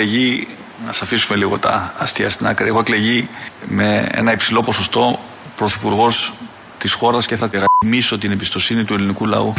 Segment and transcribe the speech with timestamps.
[0.00, 0.46] Έχω εκλεγεί,
[0.86, 3.28] να σας αφήσουμε λίγο τα αστεία στην άκρη, έχω εκλεγεί
[3.66, 5.18] με ένα υψηλό ποσοστό
[5.56, 6.32] πρωθυπουργός
[6.78, 7.50] της χώρας και θα
[7.82, 9.52] γαμίσω την εμπιστοσύνη του ελληνικού λαού.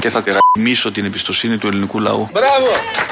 [0.00, 0.22] Και θα
[0.56, 2.28] γαμίσω την εμπιστοσύνη του ελληνικού λαού.
[2.32, 3.05] Μπράβο!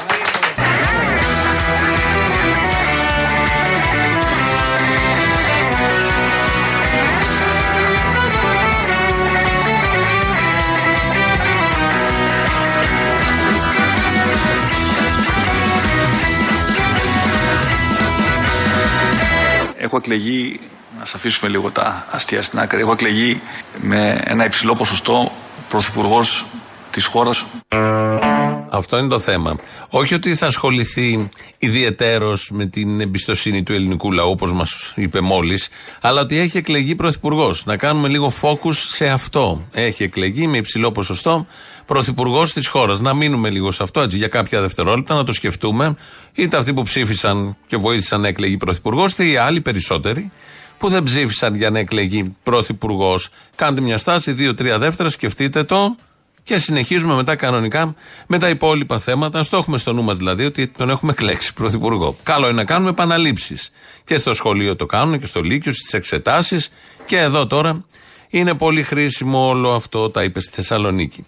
[19.95, 20.59] Έχω εκλεγεί,
[20.99, 23.41] να σας αφήσουμε λίγο τα αστεία στην άκρη, έχω εκλεγεί
[23.81, 25.31] με ένα υψηλό ποσοστό
[25.69, 26.45] πρωθυπουργός
[26.91, 27.45] της χώρας.
[28.69, 29.55] Αυτό είναι το θέμα.
[29.89, 35.67] Όχι ότι θα ασχοληθεί ιδιαιτέρως με την εμπιστοσύνη του ελληνικού λαού, όπως μας είπε μόλις,
[36.01, 37.65] αλλά ότι έχει εκλεγεί πρωθυπουργός.
[37.65, 39.67] Να κάνουμε λίγο focus σε αυτό.
[39.71, 41.47] Έχει εκλεγεί με υψηλό ποσοστό
[41.85, 42.99] πρωθυπουργός της χώρας.
[42.99, 45.95] Να μείνουμε λίγο σε αυτό έτσι για κάποια δευτερόλεπτα, να το σκεφτούμε.
[46.33, 50.31] Είτε αυτοί που ψήφισαν και βοήθησαν να εκλεγεί πρωθυπουργός, είτε οι άλλοι περισσότεροι
[50.77, 53.29] που δεν ψήφισαν για να εκλεγεί πρωθυπουργός.
[53.55, 55.95] Κάντε μια στάση, δύο-τρία δεύτερα, σκεφτείτε το
[56.45, 57.95] και συνεχίζουμε μετά κανονικά
[58.27, 59.43] με τα υπόλοιπα θέματα.
[59.43, 62.17] Στο έχουμε στο νου μας δηλαδή ότι τον έχουμε κλέξει πρωθυπουργό.
[62.23, 63.69] Καλό είναι να κάνουμε επαναλήψεις.
[64.03, 66.71] Και στο σχολείο το κάνουν και στο Λύκειο, στις εξετάσεις.
[67.05, 67.85] Και εδώ τώρα
[68.29, 71.25] είναι πολύ χρήσιμο όλο αυτό, τα είπε στη Θεσσαλονίκη.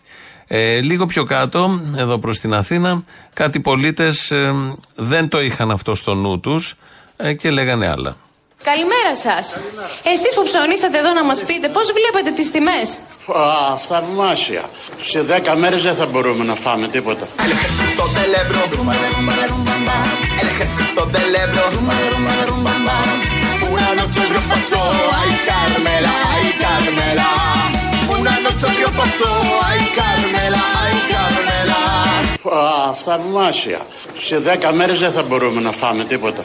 [0.47, 4.53] Ε, λίγο πιο κάτω, εδώ προς την Αθήνα, κάτι πολίτες ε,
[4.95, 6.75] δεν το είχαν αυτό στο νου τους
[7.17, 8.17] ε, και λέγανε άλλα.
[8.63, 9.61] Καλημέρα σας.
[10.03, 12.99] Εσείς που ψωνίσατε εδώ να μας πείτε, πώς βλέπετε τις τιμές;
[13.33, 14.69] Α, θαυμάσια.
[15.01, 17.27] Σε δέκα μέρες δεν θα μπορούμε να φάμε τίποτα.
[32.57, 33.79] Α, θαυμάσια.
[34.19, 36.43] Σε δέκα μέρες δεν θα μπορούμε να φάμε τίποτα.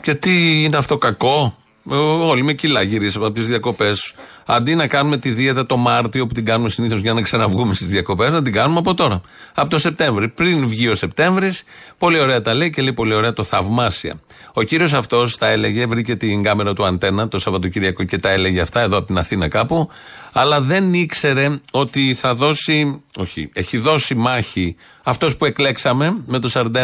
[0.00, 1.56] Και τι είναι αυτό κακό;
[1.90, 1.94] Ε,
[2.30, 4.14] Όλοι με κιλά γυρίσαμε από τις διακοπές.
[4.50, 7.86] Αντί να κάνουμε τη δίαιτα το Μάρτιο που την κάνουμε συνήθως για να ξαναβγούμε στις
[7.86, 9.20] διακοπές, να την κάνουμε από τώρα.
[9.54, 10.28] Από το Σεπτέμβρη.
[10.28, 11.62] Πριν βγει ο Σεπτέμβρης,
[11.98, 14.20] πολύ ωραία τα λέει και λέει πολύ ωραία το θαυμάσια.
[14.52, 18.60] Ο κύριος αυτός τα έλεγε, βρήκε την κάμερα του αντένα το Σαββατοκύριακο και τα έλεγε
[18.60, 19.90] αυτά εδώ από την Αθήνα κάπου,
[20.32, 26.74] αλλά δεν ήξερε ότι θα δώσει, όχι, έχει δώσει μάχη αυτός που εκλέξαμε με το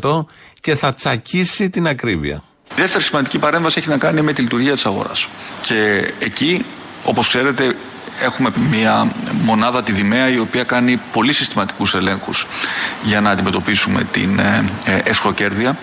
[0.00, 0.26] 41%
[0.60, 2.42] και θα τσακίσει την ακρίβεια.
[2.70, 5.28] Η δεύτερη σημαντική παρέμβαση έχει να κάνει με τη λειτουργία της αγοράς.
[5.62, 6.64] Και εκεί,
[7.04, 7.76] όπως ξέρετε,
[8.20, 9.12] έχουμε μια
[9.44, 12.46] μονάδα τη Δημαία η οποία κάνει πολύ συστηματικούς ελέγχους
[13.02, 15.76] για να αντιμετωπίσουμε την ε, ε, εσχροκέρδεια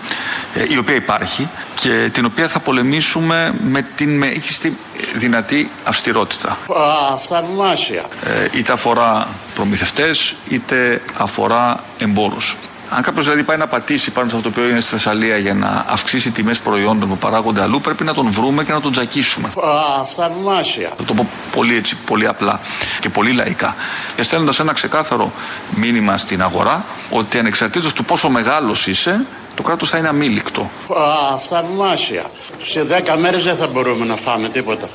[0.54, 4.76] ε, η οποία υπάρχει και την οποία θα πολεμήσουμε με την μέγιστη
[5.14, 6.48] δυνατή αυστηρότητα.
[6.50, 8.04] Α, θαυμάσια.
[8.24, 12.56] Ε, είτε αφορά προμηθευτές είτε αφορά εμπόρους.
[12.96, 15.54] Αν κάποιος δηλαδή πάει να πατήσει πάνω σε αυτό το οποίο είναι στη Θεσσαλία για
[15.54, 19.48] να αυξήσει τιμές προϊόντων που παράγονται αλλού, πρέπει να τον βρούμε και να τον τζακίσουμε.
[19.48, 20.92] Α, θαυμάσια.
[20.96, 22.60] Θα το πω πολύ έτσι, πολύ απλά
[23.00, 23.76] και πολύ λαϊκά.
[24.16, 25.32] Και στέλνοντας ένα ξεκάθαρο
[25.74, 30.70] μήνυμα στην αγορά ότι ανεξαρτήτως του πόσο μεγάλος είσαι, το κράτος θα είναι αμήλικτο.
[30.88, 32.24] Α, θαυμάσια.
[32.62, 34.88] Σε δέκα μέρες δεν θα μπορούμε να φάμε τίποτα.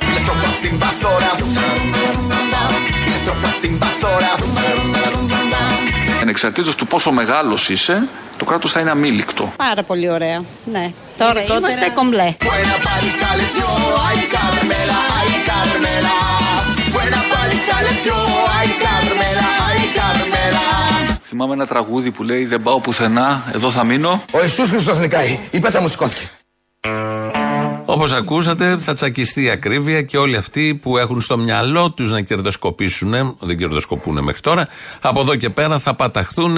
[6.18, 6.68] Las tropas invasoras.
[6.68, 6.76] Las tropas invasoras.
[6.76, 8.08] Ανεξαρτήτω του πόσο μεγάλος είσαι,
[8.38, 9.54] το κράτος θα είναι αμήλικτο.
[9.58, 10.44] Πάρα πολύ ωραία.
[10.72, 10.92] Ναι.
[11.18, 12.36] Τώρα είμαστε κομπλέ.
[12.40, 13.70] Buena paliza les dio.
[14.10, 16.16] Ay, Carmela, ay, Carmela.
[16.94, 18.20] Buena paliza les dio.
[18.60, 20.66] Ay, Carmela, ay, Carmela.
[21.22, 24.24] Θυμάμαι ένα τραγούδι που λέει Δεν πάω πουθενά, εδώ θα μείνω.
[24.32, 25.40] Ο Ιησούς Χριστός νικάει.
[25.52, 26.30] Η πέτσα μου σηκώθηκε.
[27.90, 32.22] Όπως ακούσατε, θα τσακιστεί η ακρίβεια και όλοι αυτοί που έχουν στο μυαλό τους να
[32.22, 34.68] κερδοσκοπήσουν, δεν κερδοσκοπούν μέχρι τώρα,
[35.02, 36.58] από εδώ και πέρα θα παταχθούν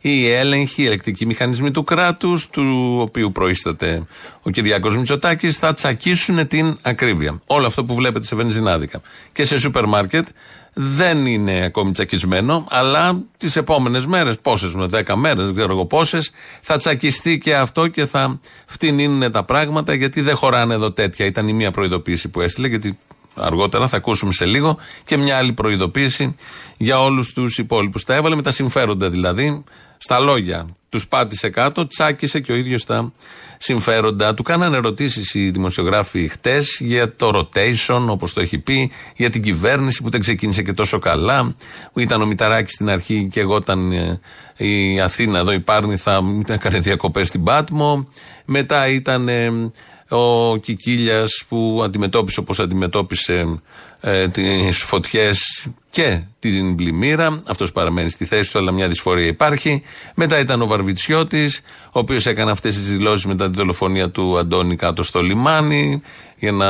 [0.00, 4.02] οι έλεγχοι, οι ελεκτικοί μηχανισμοί του κράτους, του οποίου προείσταται
[4.42, 7.40] ο Κυριάκος Μητσοτάκης, θα τσακίσουν την ακρίβεια.
[7.46, 9.00] Όλο αυτό που βλέπετε σε βενζινάδικα
[9.32, 10.26] και σε σούπερ μάρκετ
[10.72, 15.86] δεν είναι ακόμη τσακισμένο, αλλά τις επόμενες μέρες, πόσες με 10 μέρες, δεν ξέρω εγώ
[15.86, 16.30] πόσες,
[16.60, 21.26] θα τσακιστεί και αυτό και θα φτηνίνουν τα πράγματα, γιατί δεν χωράνε εδώ τέτοια.
[21.26, 22.98] Ήταν η μία προειδοποίηση που έστειλε, γιατί
[23.34, 26.36] αργότερα θα ακούσουμε σε λίγο και μια άλλη προειδοποίηση
[26.78, 28.04] για όλους τους υπόλοιπους.
[28.04, 29.64] Τα έβαλε με τα συμφέροντα δηλαδή,
[29.98, 30.66] στα λόγια.
[30.88, 33.12] Τους πάτησε κάτω, τσάκισε και ο ίδιος τα
[33.58, 34.34] συμφέροντα.
[34.34, 39.42] Του κάνανε ερωτήσεις οι δημοσιογράφοι χτες για το rotation, όπως το έχει πει, για την
[39.42, 41.54] κυβέρνηση που δεν ξεκίνησε και τόσο καλά.
[41.92, 44.20] Που ήταν ο Μηταράκης στην αρχή και εγώ όταν ε,
[44.56, 48.08] η Αθήνα εδώ η Πάρνη θα έκανε διακοπές στην Πάτμο.
[48.44, 49.70] Μετά ήταν ε,
[50.08, 53.60] Ο Κικίλιας που αντιμετώπισε όπως αντιμετώπισε
[54.00, 57.38] ε, τις φωτιές και την πλημμύρα.
[57.46, 59.82] Αυτός παραμένει στη θέση του, αλλά μια δυσφορία υπάρχει.
[60.14, 64.76] Μετά ήταν ο Βαρβιτσιώτης, ο οποίος έκανε αυτές τις δηλώσεις μετά τη δολοφονία του Αντώνη
[64.76, 66.02] κάτω στο λιμάνι,
[66.38, 66.66] για να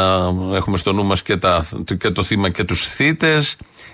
[0.56, 1.66] έχουμε στο νου μας και, τα-
[1.98, 3.42] και το θύμα και τους θύτε.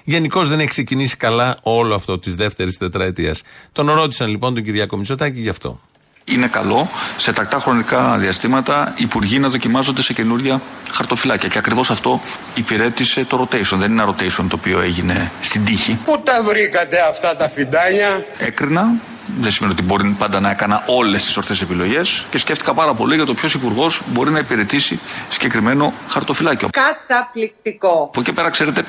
[0.05, 3.43] Γενικώς δεν έχει ξεκινήσει καλά όλο αυτό της δεύτερης τετραετίας.
[3.73, 5.81] Τον ρώτησαν λοιπόν τον Κυριάκο Μητσοτάκη γι' αυτό.
[6.25, 10.61] Είναι καλό σε τακτά χρονικά διαστήματα οι υπουργοί να δοκιμάζονται σε καινούρια
[10.93, 11.49] χαρτοφυλάκια.
[11.49, 12.21] Και ακριβώς αυτό
[12.55, 13.77] υπηρέτησε το rotation.
[13.77, 15.99] Δεν είναι ένα rotation το οποίο έγινε στην τύχη.
[16.05, 18.93] Πού τα βρήκατε αυτά τα φιντάνια; Έκρινα.
[19.41, 23.15] Δεν σημαίνει ότι μπορεί πάντα να έκανα όλες τις ορθές επιλογές και σκέφτηκα πάρα πολύ
[23.15, 26.69] για το ποιος υπουργός μπορεί να υπηρετήσει συγκεκριμένο χαρτοφυλάκιο.
[26.73, 28.09] Καταπληκτικό.
[28.11, 28.85] Από εκεί πέρα, ξέρετε,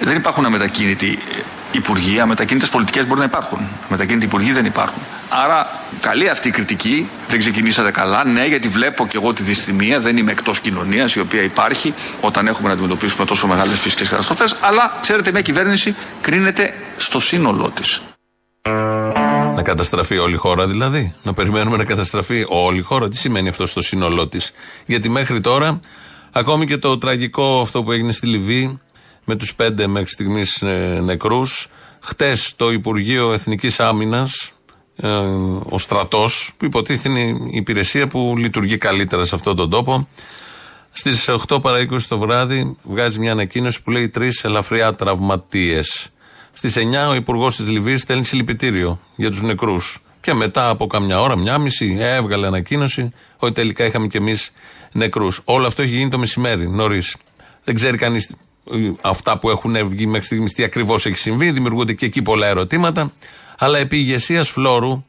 [0.00, 1.18] δεν υπάρχουν αμετακίνητοι
[1.72, 2.20] υπουργοί.
[2.20, 3.68] Αμετακίνητες πολιτικές μπορεί να υπάρχουν.
[3.88, 5.02] Αμετακίνητοι υπουργοί δεν υπάρχουν.
[5.28, 7.08] Άρα, καλή αυτή η κριτική.
[7.28, 8.24] Δεν ξεκινήσατε καλά.
[8.24, 10.00] Ναι, γιατί βλέπω και εγώ τη δυστημία.
[10.00, 14.56] Δεν είμαι εκτός κοινωνίας, η οποία υπάρχει όταν έχουμε να αντιμετωπίσουμε τόσο μεγάλες φυσικές καταστροφές.
[14.60, 18.00] Αλλά, ξέρετε, μια κυβέρνηση κρίνεται στο σύνολό της.
[19.54, 21.14] Να καταστραφεί όλη η χώρα δηλαδή.
[21.22, 23.08] Να περιμένουμε να καταστραφεί όλη η χώρα.
[23.08, 24.52] Τι σημαίνει αυτό στο σύνολό της;
[24.86, 25.80] Γιατί μέχρι τώρα,
[26.32, 28.80] ακόμη και το τραγικό αυτό που έγινε στη Λιβύη,
[29.24, 30.58] με τους πέντε μέχρι στιγμής
[31.02, 31.68] νεκρούς,
[32.00, 34.52] χτες το Υπουργείο Εθνικής Άμυνας,
[35.68, 40.08] ο στρατός, που υποτίθεται είναι η υπηρεσία που λειτουργεί καλύτερα σε αυτόν τον τόπο,
[40.92, 46.08] Στις 8 παρα 20 το βράδυ βγάζει μια ανακοίνωση που λέει τρεις ελαφριά τραυματίες.
[46.52, 49.98] Στις 9 ο Υπουργός της Λιβύης στέλνει συλληπιτήριο για τους νεκρούς.
[50.20, 54.50] Και μετά από καμιά ώρα, μια μισή, έβγαλε ανακοίνωση ότι τελικά είχαμε κι εμείς
[54.92, 55.40] νεκρούς.
[55.44, 57.16] Όλο αυτό έχει γίνει το μεσημέρι, νωρίς.
[57.64, 58.30] Δεν ξέρει κανείς
[59.00, 61.50] αυτά που έχουν βγει μέχρι στιγμής τι ακριβώς έχει συμβεί.
[61.50, 63.12] Δημιουργούνται και εκεί πολλά ερωτήματα.
[63.62, 65.04] Αλλά επί ηγεσίας Φλόρου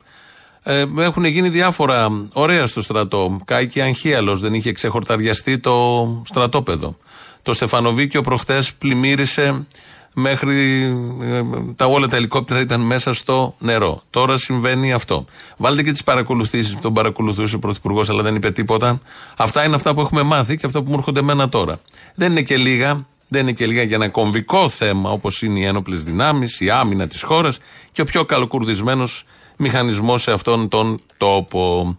[0.63, 3.41] ε, έχουν γίνει διάφορα ωραία στο στρατό.
[3.45, 6.97] Κάηκε Αγχίαλος, δεν είχε ξεχορταριαστεί το στρατόπεδο.
[7.41, 9.65] Το Στεφανοβίκιο προχθές πλημμύρισε
[10.13, 10.83] μέχρι
[11.21, 11.41] ε,
[11.75, 14.01] τα όλα τα ελικόπτερα ήταν μέσα στο νερό.
[14.09, 15.25] Τώρα συμβαίνει αυτό.
[15.57, 18.99] Βάλτε και τις παρακολουθήσεις που τον παρακολουθούσε ο Πρωθυπουργός, αλλά δεν είπε τίποτα.
[19.37, 21.79] Αυτά είναι αυτά που έχουμε μάθει και αυτά που μου έρχονται εμένα τώρα.
[22.15, 23.05] Δεν είναι και λίγα.
[23.33, 27.07] Δεν είναι και λίγα για ένα κομβικό θέμα όπως είναι οι ένοπλες δυνάμεις, η άμυνα
[27.07, 27.59] της χώρας
[27.91, 29.23] και ο πιο καλοκουρδισμένος
[29.57, 31.97] μηχανισμός σε αυτόν τον τόπο.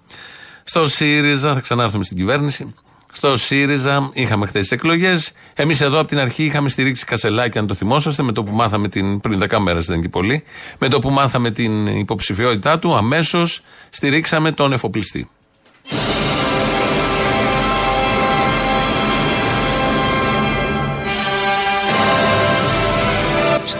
[0.64, 2.74] Στο ΣΥΡΙΖΑ, θα ξανάρθουμε στην κυβέρνηση.
[3.12, 5.32] Στο ΣΥΡΙΖΑ είχαμε χθες τι εκλογές.
[5.54, 8.88] Εμείς εδώ από την αρχή είχαμε στηρίξει Κασελάκη, αν το θυμόσαστε, με το που μάθαμε
[8.88, 9.20] την.
[9.20, 10.42] πριν 10 μέρες, δεν είναι και πολύ.
[10.78, 15.28] Με το που μάθαμε την υποψηφιότητά του, αμέσως στηρίξαμε τον εφοπλιστή.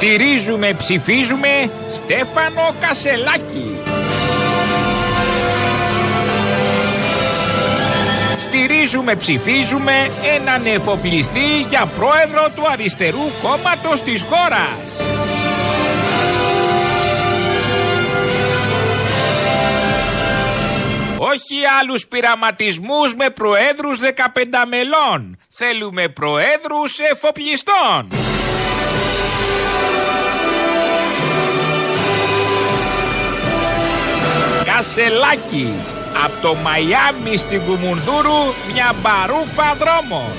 [0.02, 3.76] Στηρίζουμε, ψηφίζουμε Στέφανο Κασελάκη.
[8.38, 14.78] Στηρίζουμε, ψηφίζουμε έναν εφοπλιστή για πρόεδρο του αριστερού κόμματος της χώρας.
[21.18, 25.38] Όχι άλλους πειραματισμούς με προέδρους 15 μελών.
[25.48, 28.08] Θέλουμε προέδρους εφοπλιστών.
[34.82, 40.32] Κασελάκης Από το Μαϊάμι στην Κουμουνδούρου μια μπαρούφα δρόμος.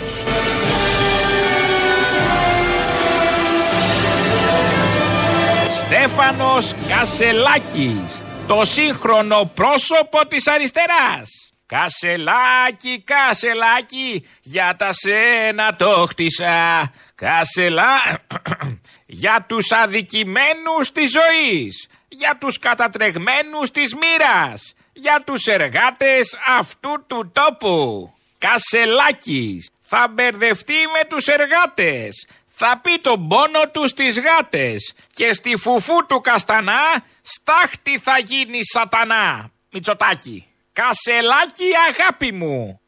[5.78, 11.54] Στέφανος Κασελάκης Το σύγχρονο πρόσωπο της αριστεράς.
[11.66, 16.92] Κασελάκι, κασελάκι, για τα σένα το χτίσα.
[17.16, 18.20] Κασελά...
[19.06, 27.32] για τους αδικημένους της ζωής για τους κατατρεγμένους της μοίρας, για τους εργάτες αυτού του
[27.34, 28.14] τόπου.
[28.38, 35.58] Κασελάκης θα μπερδευτεί με τους εργάτες, θα πει τον πόνο τους στις γάτες και στη
[35.58, 39.52] φουφού του καστανά στάχτη θα γίνει σατανά.
[39.72, 40.48] Μητσοτάκη.
[40.74, 42.82] Κασελάκι αγάπη μου.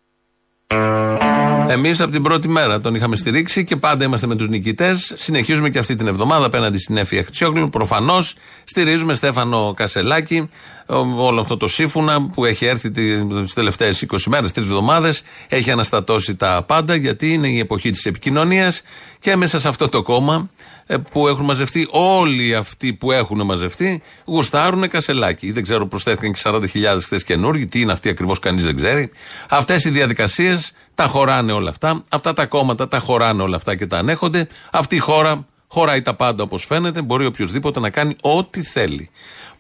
[1.70, 5.14] Εμείς από την πρώτη μέρα τον είχαμε στηρίξει και πάντα είμαστε με τους νικητές.
[5.16, 7.70] Συνεχίζουμε και αυτή την εβδομάδα απέναντι στην Εφη Αχτσιόγλου.
[7.70, 10.50] Προφανώς στηρίζουμε Στέφανο Κασελάκη.
[11.18, 16.36] Όλο αυτό το σύμφωνα που έχει έρθει τις τελευταίες 20 μέρες, τρεις εβδομάδες, έχει αναστατώσει
[16.36, 18.82] τα πάντα γιατί είναι η εποχή της επικοινωνίας
[19.26, 20.50] και μέσα σε αυτό το κόμμα
[21.12, 25.52] που έχουν μαζευτεί όλοι αυτοί που έχουν μαζευτεί γουστάρουν Κασελάκη.
[25.52, 27.68] Δεν ξέρω, προσθέθηκαν και 40.000 χθες καινούργοι.
[27.68, 29.12] Τι είναι αυτοί ακριβώς, κανείς δεν ξέρει.
[29.50, 32.04] Αυτές οι διαδικασίες τα χωράνε όλα αυτά.
[32.10, 34.48] Αυτά τα κόμματα τα χωράνε όλα αυτά και τα ανέχονται.
[34.72, 39.10] Αυτή η χώρα Χωράει τα πάντα όπως φαίνεται, μπορεί οποιοδήποτε να κάνει ό,τι θέλει.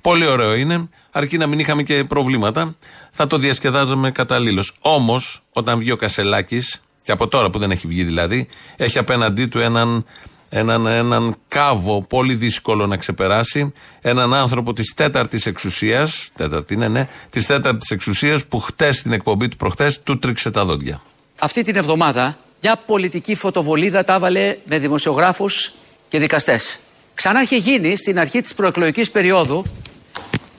[0.01, 2.75] Πολύ ωραίο είναι, αρκεί να μην είχαμε και προβλήματα,
[3.11, 4.75] θα το διασκεδάζαμε καταλήλως.
[4.79, 9.45] Όμως, όταν βγει ο Κασελάκης, και από τώρα που δεν έχει βγει δηλαδή, έχει απέναντί
[9.45, 10.05] του έναν,
[10.49, 13.73] έναν, έναν κάβο πολύ δύσκολο να ξεπεράσει.
[14.01, 19.47] Έναν άνθρωπο της τέταρτης εξουσίας, τέταρτη είναι, ναι, της τέταρτης εξουσίας που χτες στην εκπομπή
[19.47, 21.01] του προχτές του τρίξε τα δόντια.
[21.39, 25.71] Αυτή την εβδομάδα μια πολιτική φωτοβολίδα τα έβαλε με δημοσιογράφους
[26.09, 26.79] και δικαστές.
[27.13, 29.65] Ξανά είχε γίνει στην αρχή της προεκλογικής περίοδου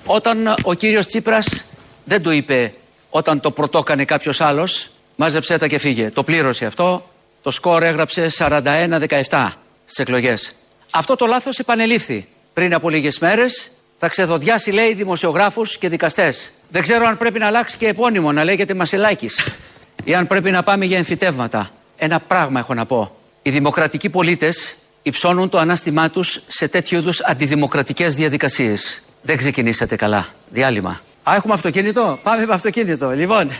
[0.04, 1.70] όταν ο κύριος Τσίπρας
[2.04, 2.72] δεν του είπε
[3.10, 6.10] όταν το πρωτόκανε κάποιος άλλος μάζεψέ τα και φύγε.
[6.10, 7.10] Το πλήρωσε αυτό,
[7.42, 9.48] το σκορ έγραψε 41-17
[9.84, 10.52] στις εκλογές.
[10.90, 16.52] Αυτό το λάθος επανελήφθη πριν από λίγες μέρες θα ξεδοδιάσει λέει δημοσιογράφους και δικαστές.
[16.68, 19.48] Δεν ξέρω αν πρέπει να αλλάξει και επώνυμο να λέγεται Μασελάκης
[20.04, 21.70] ή αν πρέπει να πάμε για εμφυτεύματα.
[21.96, 23.16] Ένα πράγμα έχω να πω.
[23.42, 29.02] Οι δημοκρατικοί πολίτες υψώνουν το ανάστημά τους σε τέτοιου είδους αντιδημοκρατικές διαδικασίες.
[29.22, 30.28] Δεν ξεκινήσατε καλά.
[30.50, 31.00] Διάλειμμα.
[31.22, 33.10] Α, έχουμε αυτοκίνητο; Πάμε με αυτοκίνητο.
[33.10, 33.50] Λοιπόν.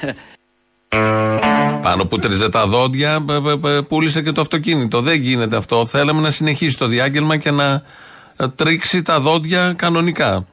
[1.83, 3.25] Πάνω που τριζε τα δόντια,
[3.89, 5.01] πούλησε και το αυτοκίνητο.
[5.01, 5.87] Δεν γίνεται αυτό.
[5.87, 7.83] Θέλαμε να συνεχίσει το διάγγελμα και να
[8.37, 10.47] ε, τρίξει τα δόντια κανονικά.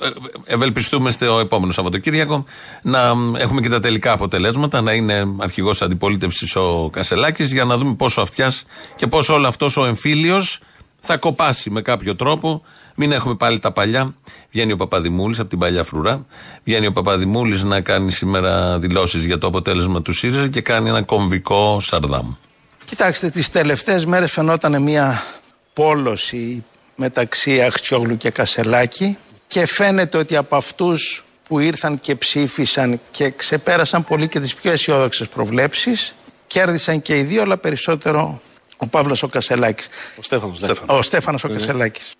[0.00, 0.08] Ε,
[0.44, 2.44] ευελπιστούμε στο επόμενος Σαββατοκύριακο
[2.82, 7.94] να έχουμε και τα τελικά αποτελέσματα, να είναι αρχηγός αντιπολίτευσης ο Κασελάκης, για να δούμε
[7.94, 8.64] πόσο αυτιάς
[8.96, 10.60] και πόσο όλο αυτός ο εμφύλιος
[11.00, 12.62] θα κοπάσει με κάποιο τρόπο.
[13.00, 14.14] Μην έχουμε πάλι τα παλιά.
[14.50, 16.26] Βγαίνει ο Παπαδημούλης από την παλιά φρουρά.
[16.64, 21.02] Βγαίνει ο Παπαδημούλης να κάνει σήμερα δηλώσεις για το αποτέλεσμα του ΣΥΡΙΖΑ και κάνει ένα
[21.02, 22.32] κομβικό σαρδάμ.
[22.84, 25.22] Κοιτάξτε, τις τελευταίες μέρες φαινόταν μια
[25.72, 26.64] πόλωση
[26.96, 34.04] μεταξύ Αχτσιόγλου και Κασελάκη και φαίνεται ότι από αυτούς που ήρθαν και ψήφισαν και ξεπέρασαν
[34.04, 36.14] πολύ και τις πιο αισιόδοξες προβλέψεις
[36.46, 38.40] κέρδισαν και οι δύο αλλά περισσότερο
[38.76, 39.88] ο Παύλος ο Κασελάκης.
[40.18, 40.62] Ο Στέφανος.
[40.86, 42.12] Ο Στέφανος ο Κασελάκης.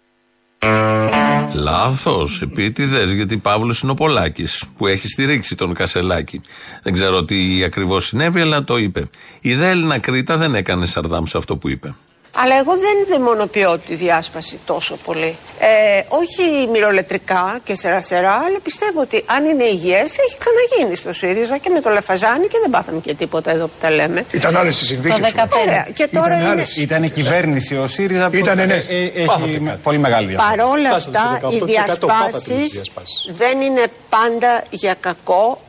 [1.52, 6.40] Λάθος, επίτηδες, γιατί Παύλος είναι ο Πολάκης που έχει στηρίξει τον Κασελάκη.
[6.82, 9.08] Δεν ξέρω τι ακριβώς συνέβη, αλλά το είπε.
[9.40, 11.94] Η δε Έλληνα Κρήτα δεν έκανε σαρδάμ σε αυτό που είπε.
[12.37, 15.37] Αλλά εγώ δεν δαιμονοποιώ τη διάσπαση τόσο πολύ.
[15.58, 21.58] Ε, όχι μυρολετρικά και σερά-σερά, αλλά πιστεύω ότι αν είναι υγιές, έχει ξαναγίνει στο ΣΥΡΙΖΑ
[21.58, 24.25] και με το Λεφαζάνι και δεν πάθαμε και τίποτα εδώ που τα λέμε.
[24.30, 25.32] Ήταν άλλες οι συνθήκες.
[25.32, 25.49] Το
[25.88, 25.92] 15.
[25.94, 26.66] Και τώρα Ήταν, είναι...
[26.76, 28.75] Ήταν η κυβέρνηση, ο ΣΥΡΙΖΑ που Ήτανε, ναι.
[28.75, 30.49] ε, ε, έχει πολύ μεγάλη διαφορά.
[30.49, 33.30] Παρ' όλα Φτάσατε στο αυτά, οι 18%, διασπάσεις τις διασπάσεις.
[33.37, 35.61] δεν είναι πάντα για κακό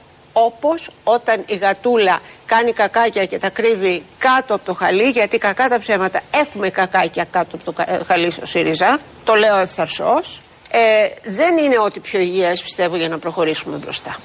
[0.46, 5.68] όπως όταν η γατούλα κάνει κακάκια και τα κρύβει κάτω από το χαλί γιατί κακά
[5.70, 10.42] τα ψέματα έχουμε κακάκια κάτω από το κα- ε, χαλί στο ΣΥΡΙΖΑ το λέω ευθαρσός
[10.72, 10.80] ε,
[11.32, 14.16] δεν είναι ό,τι πιο υγιές πιστεύω για να προχωρήσουμε μπροστά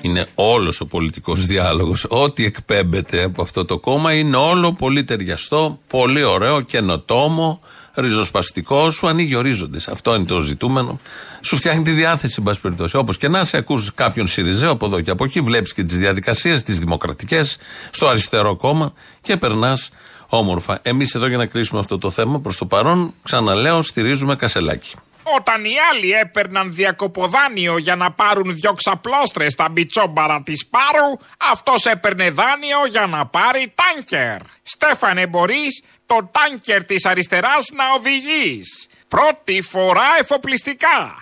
[0.00, 2.06] Είναι όλος ο πολιτικός διάλογος.
[2.08, 7.60] Ό,τι εκπέμπεται από αυτό το κόμμα είναι όλο πολύ ταιριαστό, πολύ ωραίο, καινοτόμο,
[7.96, 8.90] ριζοσπαστικό.
[8.90, 9.88] Σου ανοίγει ορίζοντες.
[9.88, 11.00] Αυτό είναι το ζητούμενο.
[11.40, 12.96] Σου φτιάχνει τη διάθεση, εν πάση περιπτώσει.
[12.96, 15.98] Όπως και να σε ακούς κάποιον Σιριζέο από εδώ και από εκεί, βλέπεις και τις
[15.98, 17.56] διαδικασίες, τις δημοκρατικές,
[17.90, 19.90] στο αριστερό κόμμα και περνάς
[20.28, 20.78] όμορφα.
[20.82, 24.94] Εμείς εδώ για να κλείσουμε αυτό το θέμα προς το παρόν, ξαναλέω, στηρίζουμε κασελάκι.
[25.36, 31.18] Όταν οι άλλοι έπαιρναν διακοποδάνιο για να πάρουν δυο ξαπλώστρες στα μπιτσόμπαρα της Πάρου,
[31.52, 34.40] αυτός έπαιρνε δάνειο για να πάρει τάνκερ.
[34.62, 38.88] Στέφανε μπορείς το τάνκερ της αριστεράς να οδηγείς.
[39.08, 41.18] Πρώτη φορά εφοπλιστικά.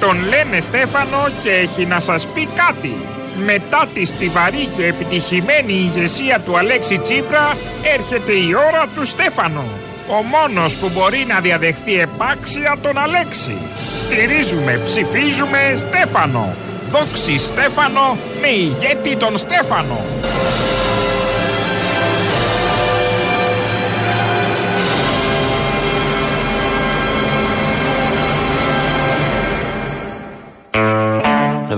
[0.00, 2.96] Τον λένε Στέφανο και έχει να σας πει κάτι.
[3.44, 7.56] Μετά τη στιβαρή και επιτυχημένη ηγεσία του Αλέξη Τσίπρα
[7.94, 9.87] έρχεται η ώρα του Στέφανο.
[10.10, 13.56] Ο μόνος που μπορεί να διαδεχθεί επάξια τον Αλέξη.
[13.96, 16.54] Στηρίζουμε, ψηφίζουμε Στέφανο.
[16.90, 19.98] Δόξη Στέφανο με ηγέτη τον Στέφανο.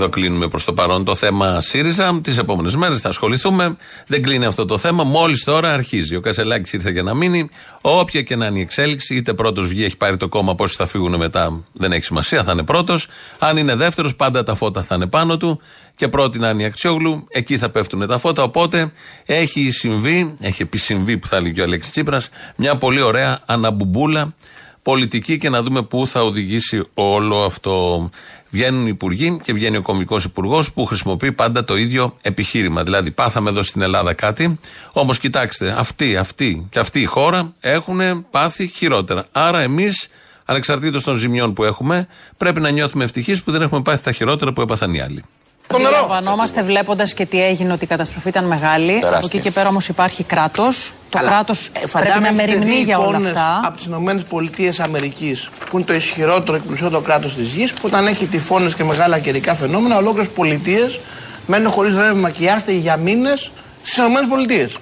[0.01, 2.21] Εδώ κλείνουμε προς το παρόν το θέμα ΣΥΡΙΖΑ.
[2.23, 3.77] Τις επόμενες μέρες θα ασχοληθούμε.
[4.07, 5.05] Δεν κλείνει αυτό το θέμα.
[5.05, 6.17] Μόλις τώρα αρχίζει.
[6.17, 7.49] Ο Κασελάκης ήρθε για να μείνει.
[7.81, 10.87] Όποια και να είναι η εξέλιξη, είτε πρώτος βγει, έχει πάρει το κόμμα, πόσοι θα
[10.87, 13.07] φύγουν μετά, δεν έχει σημασία, θα είναι πρώτος.
[13.39, 15.61] Αν είναι δεύτερος, πάντα τα φώτα θα είναι πάνω του.
[15.97, 18.43] Και πρώτη να είναι η Αξιόγλου, εκεί θα πέφτουν τα φώτα.
[18.43, 18.93] Οπότε
[19.27, 24.35] έχει συμβεί, έχει επισυμβεί που θα έλεγε και ο Αλέξης Τσίπρας, μια πολύ ωραία αναμπουμπούλα
[24.83, 28.11] πολιτική και να δούμε πού θα οδηγήσει όλο αυτό.
[28.51, 32.83] Βγαίνουν οι υπουργοί και βγαίνει ο κομβικό υπουργός που χρησιμοποιεί πάντα το ίδιο επιχείρημα.
[32.83, 34.59] Δηλαδή, πάθαμε εδώ στην Ελλάδα κάτι,
[34.93, 39.27] όμως κοιτάξτε, αυτοί, αυτοί και αυτή η χώρα έχουν πάθει χειρότερα.
[39.33, 40.09] Άρα εμείς
[40.51, 44.53] Ανεξαρτήτως των ζημιών που έχουμε, πρέπει να νιώθουμε ευτυχείς που δεν έχουμε πάθει τα χειρότερα
[44.53, 45.25] που έπαθαν οι άλλοι.
[45.71, 45.97] Το νερό.
[45.97, 48.93] Αντιλαμβανόμαστε βλέποντας και τι έγινε ότι η καταστροφή ήταν μεγάλη.
[48.93, 49.17] Τεράστια.
[49.17, 50.93] Από εκεί και πέρα όμως υπάρχει κράτος.
[51.09, 53.61] Το Αλλά, κράτος ε, πρέπει φαντάζομαι να έχετε μεριμνεί δει για όλα εικόνες αυτά.
[53.65, 57.81] Από τις Ηνωμένες Πολιτείες Αμερικής, που είναι το ισχυρότερο και πλουσιότερο κράτος της γης, που
[57.85, 61.01] όταν έχει τυφώνες και μεγάλα καιρικά φαινόμενα, ολόκληρες πολιτείες
[61.47, 63.51] μένουν χωρίς ρεύμα και άστεγοι για μήνες
[63.83, 64.77] στις Ηνωμένες Πολιτείες.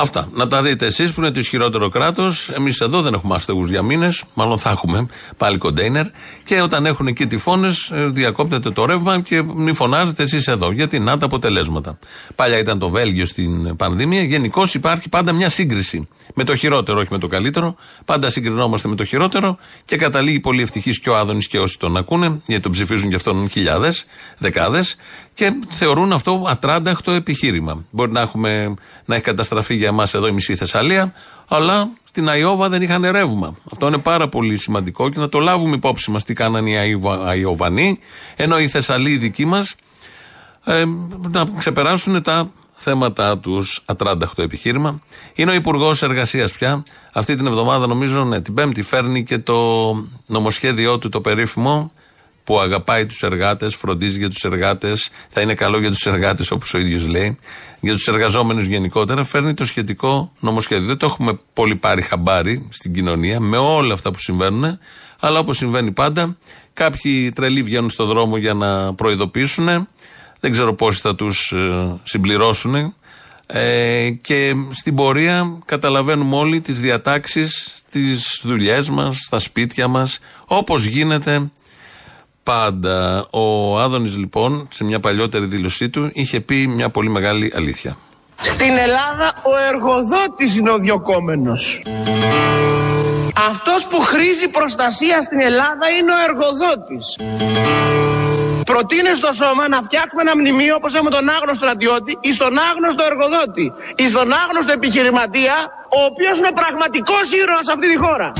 [0.00, 0.28] Αυτά.
[0.34, 2.48] Να τα δείτε εσείς που είναι το ισχυρότερο κράτος.
[2.48, 4.24] Εμείς εδώ δεν έχουμε άστεγου για μήνες.
[4.34, 6.06] Μάλλον θα έχουμε πάλι κοντέινερ.
[6.44, 10.72] Και όταν έχουν εκεί τυφώνες, διακόπτεται το ρεύμα και μη φωνάζετε εσείς εδώ.
[10.72, 11.98] Γιατί να τα αποτελέσματα.
[12.34, 14.22] Παλιά ήταν το Βέλγιο στην πανδημία.
[14.22, 16.08] Γενικώ υπάρχει πάντα μια σύγκριση.
[16.34, 17.76] Με το χειρότερο, όχι με το καλύτερο.
[18.04, 21.96] Πάντα συγκρινόμαστε με το χειρότερο και καταλήγει πολύ ευτυχής και ο Άδωνης και όσοι τον
[21.96, 24.06] ακούνε, γιατί τον ψηφίζουν και αυτόν χιλιάδες,
[24.38, 24.96] δεκάδες,
[25.38, 27.84] και θεωρούν αυτό ατράνταχτο επιχείρημα.
[27.90, 31.12] Μπορεί να, έχουμε, να έχει καταστραφεί για εμάς εδώ η μισή Θεσσαλία,
[31.48, 33.54] αλλά στην Αϊόβα δεν είχαν ρεύμα.
[33.72, 37.26] Αυτό είναι πάρα πολύ σημαντικό και να το λάβουμε υπόψη μας τι κάνανε οι Αϊβα-
[37.26, 37.98] Αϊοβανοί,
[38.36, 39.74] ενώ οι Θεσσαλοί οι δικοί μας
[40.64, 40.84] ε,
[41.30, 43.82] να ξεπεράσουν τα θέματα τους.
[43.84, 45.00] Ατράνταχτο επιχείρημα.
[45.34, 46.82] Είναι ο Υπουργός Εργασίας πια.
[47.12, 49.56] Αυτή την εβδομάδα, νομίζω, ναι, την Πέμπτη, φέρνει και το
[50.26, 51.92] νομοσχέδιό του το περίφημο
[52.48, 56.74] που αγαπάει τους εργάτες, φροντίζει για τους εργάτες, θα είναι καλό για τους εργάτες όπως
[56.74, 57.38] ο ίδιος λέει,
[57.80, 60.86] για τους εργαζόμενους γενικότερα, φέρνει το σχετικό νομοσχέδιο.
[60.86, 64.78] Δεν το έχουμε πολύ πάρει χαμπάρι στην κοινωνία με όλα αυτά που συμβαίνουν,
[65.20, 66.36] αλλά όπως συμβαίνει πάντα,
[66.72, 69.88] κάποιοι τρελοί βγαίνουν στο δρόμο για να προειδοποιήσουν.
[70.40, 71.54] Δεν ξέρω πόσοι θα τους
[72.02, 72.94] συμπληρώσουν.
[73.50, 80.84] Ε, και στην πορεία καταλαβαίνουμε όλοι τις διατάξεις στις δουλειές μας, στα σπίτια μας, όπως
[80.84, 81.50] γίνεται
[82.48, 83.26] πάντα.
[83.30, 87.96] Ο Άδωνης λοιπόν σε μια παλιότερη δήλωσή του είχε πει μια πολύ μεγάλη αλήθεια.
[88.42, 91.82] Στην Ελλάδα ο εργοδότης είναι ο διοκόμενος.
[93.50, 97.06] Αυτός που χρήζει προστασία στην Ελλάδα είναι ο εργοδότης.
[98.64, 103.02] Προτείνει στο σώμα να φτιάξουμε ένα μνημείο όπως έχουμε τον άγνωστο στρατιώτη ή στον άγνωστο
[103.10, 105.56] εργοδότη ή στον άγνωστο επιχειρηματία
[105.98, 108.32] ο οποίος είναι πραγματικός ήρωας σε αυτή τη χώρα.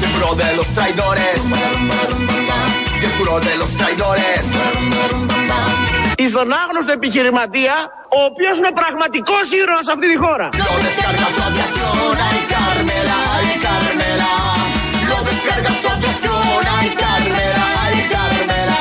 [3.29, 4.45] Y el juro de los traidores.
[4.47, 6.23] Y el juro de los traidores.
[6.25, 7.75] Ή στον άγνωστο επιχειρηματία
[8.19, 10.49] ο οποίος είναι πραγματικός ήρωας σε αυτή τη χώρα.
[10.53, 14.33] Lo descarga su aviación, ay Carmela, ay Carmela.
[15.11, 18.81] Lo descarga su aviación, ay Carmela, ay Carmela.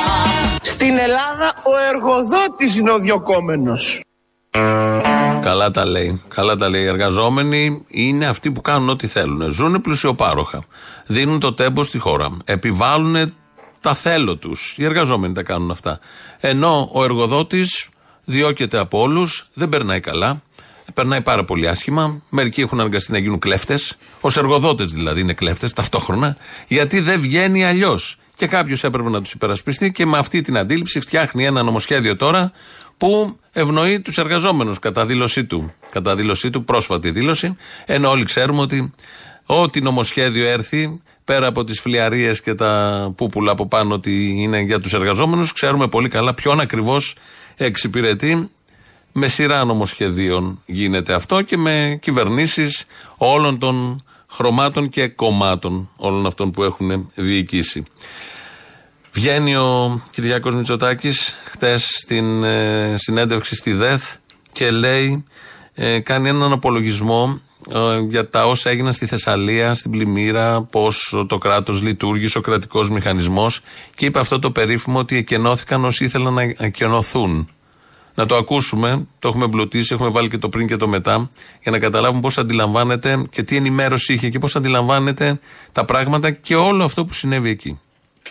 [0.62, 4.02] Στην Ελλάδα ο εργοδότης είναι ο διοκόμενος.
[5.42, 6.22] Καλά τα λέει.
[6.36, 6.82] Καλά τα λέει.
[6.82, 9.52] Οι εργαζόμενοι είναι αυτοί που κάνουν ό,τι θέλουν.
[9.52, 10.60] Ζουν πλουσιοπάροχα.
[11.08, 12.38] Δίνουν το τέμπο στη χώρα.
[12.46, 13.16] Επιβάλλουν
[13.82, 14.76] τα θέλω τους.
[14.78, 16.00] Οι εργαζόμενοι τα κάνουν αυτά.
[16.40, 17.90] Ενώ ο εργοδότης
[18.24, 20.42] διώκεται από όλους, δεν περνάει καλά.
[20.94, 22.22] Περνάει πάρα πολύ άσχημα.
[22.30, 23.98] Μερικοί έχουν αναγκαστεί να γίνουν κλέφτες.
[24.22, 26.38] Ω εργοδότες δηλαδή είναι κλέφτες ταυτόχρονα.
[26.68, 28.18] Γιατί δεν βγαίνει αλλιώς.
[28.36, 32.52] Και κάποιος έπρεπε να τους υπερασπιστεί και με αυτή την αντίληψη φτιάχνει ένα νομοσχέδιο τώρα
[32.98, 35.74] που ευνοεί τους εργαζόμενους κατά δήλωσή του.
[35.90, 37.56] Κατά δήλωσή του, πρόσφατη δήλωση.
[37.86, 38.94] Ενώ όλοι ξέρουμε ότι
[39.46, 44.80] ό,τι νομοσχέδιο έρθει, πέρα από τις φλιαρίες και τα πούπουλα από πάνω ότι είναι για
[44.80, 47.16] τους εργαζόμενους, ξέρουμε πολύ καλά ποιον ακριβώς
[47.56, 48.50] εξυπηρετεί.
[49.12, 52.86] Με σειρά νομοσχεδίων γίνεται αυτό και με κυβερνήσεις
[53.18, 57.84] όλων των χρωμάτων και κομμάτων όλων αυτών που έχουν διοικήσει.
[59.12, 64.16] Βγαίνει ο Κυριάκος Μητσοτάκης χτες στην ε, συνέντευξη στη ΔΕΘ
[64.52, 65.24] και λέει,
[65.74, 67.47] ε, κάνει έναν απολογισμό ε,
[68.10, 73.62] για τα όσα έγιναν στη Θεσσαλία, στην Πλημμύρα, πώς το κράτος λειτουργήσε, ο κρατικός μηχανισμός
[73.95, 77.49] και είπε αυτό το περίφημο ότι εκενώθηκαν όσοι ήθελαν να εκενωθούν.
[78.15, 81.30] Να το ακούσουμε, το έχουμε εμπλουτίσει, έχουμε βάλει και το πριν και το μετά,
[81.62, 85.39] για να καταλάβουμε πώς αντιλαμβάνεται και τι ενημέρωση είχε και πώς αντιλαμβάνεται
[85.71, 87.80] τα πράγματα και όλο αυτό που συνέβη εκεί.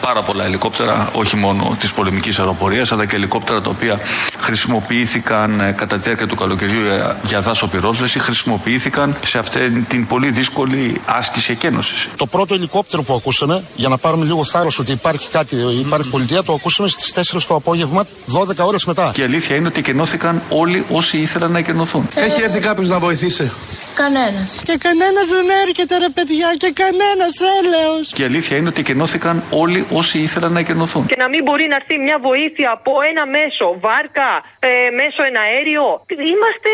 [0.03, 4.01] Πάρα πολλά ελικόπτερα, όχι μόνο της πολεμικής αεροπορίας, αλλά και ελικόπτερα τα οποία
[4.39, 10.07] χρησιμοποιήθηκαν ε, κατά τη διάρκεια του καλοκαιριού για- για δάσο πυρόσβεση, χρησιμοποιήθηκαν σε αυτή την
[10.07, 12.09] πολύ δύσκολη άσκηση εκένωσης.
[12.17, 16.43] Το πρώτο ελικόπτερο που ακούσαμε, για να πάρουμε λίγο θάρρος ότι υπάρχει κάτι, υπάρχει πολιτεία,
[16.43, 19.11] το ακούσαμε στις 4 το απόγευμα, 12 ώρες μετά.
[19.15, 22.09] Και η αλήθεια είναι ότι εκενώθηκαν όλοι όσοι ήθελαν να εκενωθούν.
[22.15, 23.51] Έχει έρθει κάποιος να βοηθήσει;
[23.95, 24.61] Κανένας.
[24.65, 28.11] Και κανένας δεν έρχεται, ρε παιδιά, και κανένας έλεος.
[28.13, 31.07] Και η αλήθεια είναι ότι εκενώθηκαν όλοι όσοι ήθελαν να εκενωθούν.
[31.07, 34.69] Και να μην μπορεί να έρθει μια βοήθεια από ένα μέσο, βάρκα, ε,
[35.01, 35.85] μέσο εναέριο.
[36.33, 36.71] Είμαστε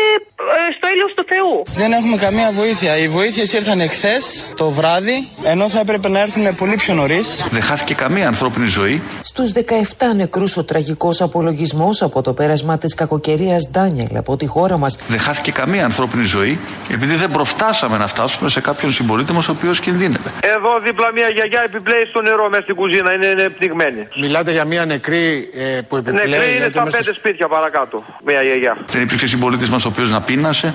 [0.57, 1.53] ε, στο έλεος του Θεού.
[1.81, 2.91] Δεν έχουμε καμία βοήθεια.
[2.97, 4.23] Οι βοήθειες ήρθαν εχθές
[4.57, 7.47] το βράδυ, ενώ θα έπρεπε να έρθουν πολύ πιο νωρίς.
[7.51, 9.01] Δεν χάθηκε καμία ανθρώπινη ζωή.
[9.21, 14.77] Στους 17 νεκρούς ο τραγικός απολογισμός από το πέρασμα της κακοκαιρίας Ντάνιελ από τη χώρα
[14.77, 16.59] μας Δεν χάθηκε καμία ανθρώπινη ζωή
[16.91, 20.29] επειδή επειδή δεν προφτάσαμε να φτάσουμε σε κάποιον συμπολίτη μας ο οποίος κινδύνευε.
[20.55, 24.07] Εδώ δίπλα μια γιαγιά επιπλέει στο νερό μέσα στην κουζίνα, είναι, είναι πνιγμένη.
[24.19, 26.25] Μιλάτε για μια νεκρή ε, που επιπλέει.
[26.27, 28.77] Νεκρή είναι λέτε, στα μέσα πέντε σπίτια παρακάτω, μια γιαγιά.
[28.87, 30.73] Δεν υπήρξε συμπολίτης μας ο οποίος να πείνασε.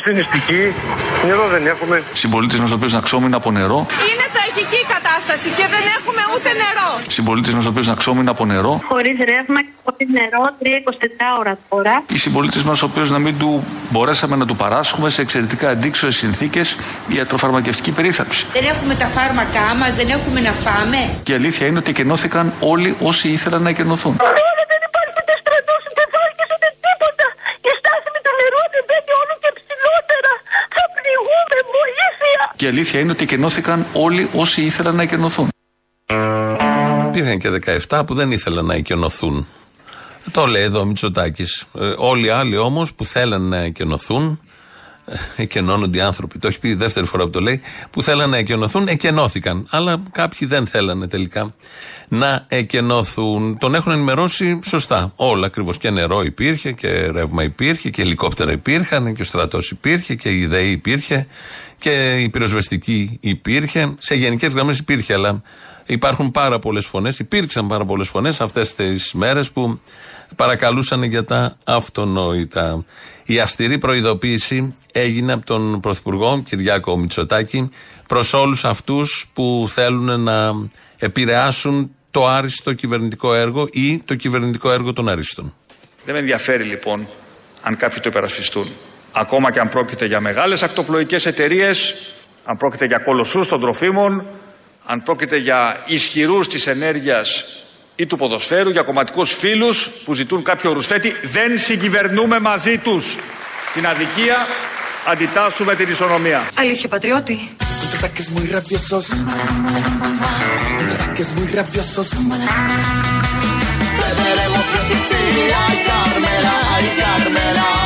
[0.00, 0.62] Στην νηστική,
[1.26, 2.04] νερό δεν έχουμε.
[2.12, 3.86] Συμπολίτη μας ο οποίος να ξόμινε από νερό.
[4.10, 6.88] Είναι τραγική η κατάσταση και δεν έχουμε ούτε νερό.
[7.08, 8.80] Συμπολίτη μας ο οποίος να ξόμινε από νερό.
[8.88, 12.02] Χωρίς ρεύμα και χωρίς νερό 3-24 ώρα τώρα.
[12.08, 16.16] Ή συμπολίτη μας ο οποίος να μην του μπορέσαμε να του παράσχουμε σε εξαιρετικά αντίξωες
[16.16, 16.76] συνθήκες
[17.08, 18.46] ιατροφαρμακευτική περίθαλψη.
[18.52, 21.00] Δεν έχουμε τα φάρμακά μας, δεν έχουμε να φάμε.
[21.22, 24.14] Και η αλήθεια είναι ότι εκενώθηκαν όλοι όσοι ήθελαν να εκενωθούν.
[24.72, 27.26] δεν υπάρχει ούτε στρατό, ούτε βάρκε, ούτε τίποτα.
[27.68, 30.32] Η στάθμη του νερού ανεβαίνει όλο και ψηλότερα.
[30.76, 32.42] Θα πνιγούμε, βοήθεια.
[32.60, 35.48] Και η αλήθεια είναι ότι εκενώθηκαν όλοι όσοι ήθελαν να εκενωθούν.
[37.08, 39.46] Υπήρχαν και 17 που δεν ήθελαν να εκενωθούν.
[40.30, 41.64] Το λέει εδώ ο Μητσοτάκης.
[41.96, 44.40] όλοι οι άλλοι όμως που θέλαν να εκενωθούν,
[45.04, 48.30] ε, εκενώνονται οι άνθρωποι, το έχει πει η δεύτερη φορά που το λέει, που θέλαν
[48.30, 49.66] να εκενωθούν, εκενώθηκαν.
[49.70, 51.54] Αλλά κάποιοι δεν θέλανε τελικά
[52.08, 53.58] να εκενωθούν.
[53.58, 55.12] Τον έχουν ενημερώσει σωστά.
[55.16, 55.78] Όλα ακριβώς.
[55.78, 60.46] Και νερό υπήρχε, και ρεύμα υπήρχε, και ελικόπτερα υπήρχαν, και ο στρατός υπήρχε, και η
[60.46, 61.26] ΔΕΗ υπήρχε,
[61.80, 63.94] και η πυροσβεστική υπήρχε.
[63.98, 65.42] Σε γενικές γραμμές υπήρχε, αλλά
[65.90, 69.80] Υπάρχουν πάρα πολλές φωνές, υπήρξαν πάρα πολλές φωνές αυτές τις μέρες που
[70.36, 72.84] παρακαλούσαν για τα αυτονόητα.
[73.24, 77.68] Η αυστηρή προειδοποίηση έγινε από τον Πρωθυπουργό Κυριάκο Μητσοτάκη
[78.08, 80.52] προς όλους αυτούς που θέλουν να
[80.98, 85.54] επηρεάσουν το άριστο κυβερνητικό έργο ή το κυβερνητικό έργο των αρίστων.
[86.04, 87.08] Δεν με ενδιαφέρει λοιπόν
[87.62, 88.66] αν κάποιοι το υπερασπιστούν.
[89.12, 91.94] Ακόμα και αν πρόκειται για μεγάλες ακτοπλοϊκές εταιρείες,
[92.44, 94.26] αν πρόκειται για κολοσσούς των τροφίμων,
[94.86, 97.44] αν πρόκειται για ισχυρούς της ενέργειας
[97.96, 103.16] ή του ποδοσφαίρου, για κομματικούς φίλους που ζητούν κάποιο ρουσφέτη, δεν συγκυβερνούμε μαζί τους.
[103.74, 104.46] Την αδικία
[105.06, 106.48] αντιτάσσουμε την ισονομία.
[106.54, 107.56] Αλήθεια, πατριώτη.
[114.00, 117.79] Deberemos resistir, ay Carmela, ay Carmela.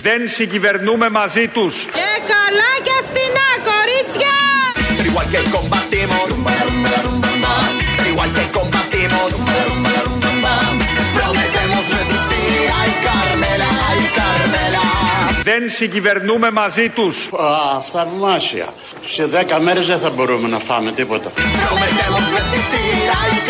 [0.00, 1.74] Δεν συγκυβερνούμε μαζί τους.
[1.84, 4.36] Και καλά και φτηνά, κορίτσια!
[5.08, 6.28] Igual que combatimos,
[8.10, 9.30] igual que combatimos,
[11.16, 12.90] prometemos resistir, ay
[15.42, 17.28] Δεν συγκυβερνούμε μαζί τους.
[17.76, 18.68] Αφθαρμάσια.
[19.06, 21.30] Σε δέκα μέρες δεν θα μπορούμε να φάμε τίποτα.
[21.36, 23.41] Prometemos resistir, ay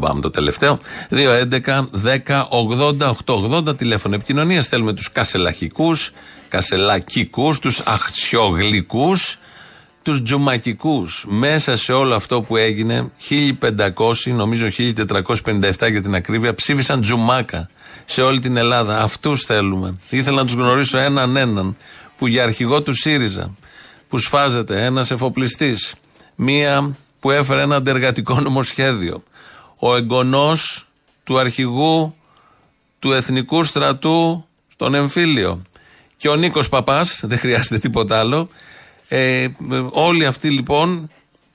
[0.00, 0.78] Το μπαμ το τελευταίο.
[1.10, 4.66] 2-11-10-80-8-80 τηλέφωνο επικοινωνίας.
[4.66, 6.12] Θέλουμε τους κασελαχικούς,
[6.48, 9.38] κασελακικούς, τους αχτσιογλικούς,
[10.02, 11.24] τους τζουμακικούς.
[11.28, 17.68] Μέσα σε όλο αυτό που έγινε, 1500, νομίζω 1457 για την ακρίβεια, ψήφισαν τζουμάκα
[18.04, 19.02] σε όλη την Ελλάδα.
[19.02, 19.94] Αυτούς θέλουμε.
[20.08, 21.76] Ήθελα να τους γνωρίσω έναν έναν
[22.18, 23.54] που για αρχηγό του ΣΥΡΙΖΑ,
[24.08, 25.94] που σφάζεται ένας εφοπλιστής,
[26.34, 29.22] μία που έφερε ένα αντεργατικό νομοσχέδιο,
[29.82, 30.86] ο εγγονός
[31.24, 32.14] του αρχηγού
[32.98, 35.62] του Εθνικού Στρατού στον εμφύλιο
[36.16, 38.48] και ο Νίκος Παπάς, δεν χρειάζεται τίποτα άλλο.
[39.08, 39.48] Ε,
[39.90, 41.10] όλοι αυτοί λοιπόν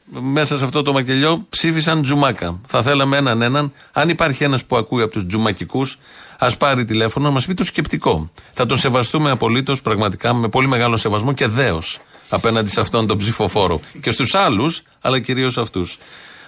[0.05, 2.59] μέσα σε αυτό το μακελιό ψήφισαν τζουμάκα.
[2.67, 3.73] Θα θέλαμε έναν έναν.
[3.91, 5.99] Αν υπάρχει ένας που ακούει από τους τζουμακικούς,
[6.37, 8.31] ας πάρει τηλέφωνο να μας πει το σκεπτικό.
[8.53, 13.17] Θα τον σεβαστούμε απολύτως πραγματικά με πολύ μεγάλο σεβασμό και δέος απέναντι σε αυτόν τον
[13.17, 13.79] ψηφοφόρο.
[14.01, 15.97] Και στους άλλους, αλλά κυρίως αυτούς.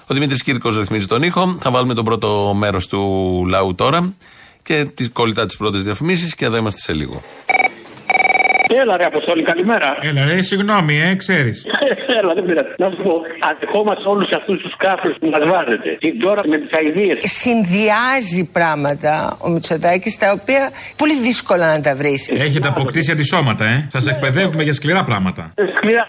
[0.10, 1.58] Ο Δημήτρης Κύρκος ρυθμίζει τον ήχο.
[1.60, 3.02] Θα βάλουμε τον πρώτο μέρος του
[3.50, 4.14] λαού τώρα
[4.64, 7.22] και τη κολλητά τι πρώτε διαφημίσει και εδώ είμαστε σε λίγο.
[8.82, 9.98] Έλα ρε Αποστόλη, καλημέρα.
[10.02, 11.66] Έλα ρε, συγγνώμη, ε, ξέρεις.
[12.20, 12.68] Έλα, δεν πειράζει.
[12.78, 13.14] Να σου πω,
[13.52, 15.90] αντεχόμαστε όλους αυτούς τους κάφρου που μας βάζετε.
[16.00, 17.16] Την τώρα με τις αειδίε.
[17.20, 22.30] Συνδυάζει πράγματα ο Μητσοτάκης τα οποία πολύ δύσκολα να τα βρεις.
[22.30, 23.88] Έχετε αποκτήσει αντισώματα, ε.
[23.92, 25.54] Σας εκπαιδεύουμε για σκληρά πράγματα.
[25.76, 26.06] Σκληρά.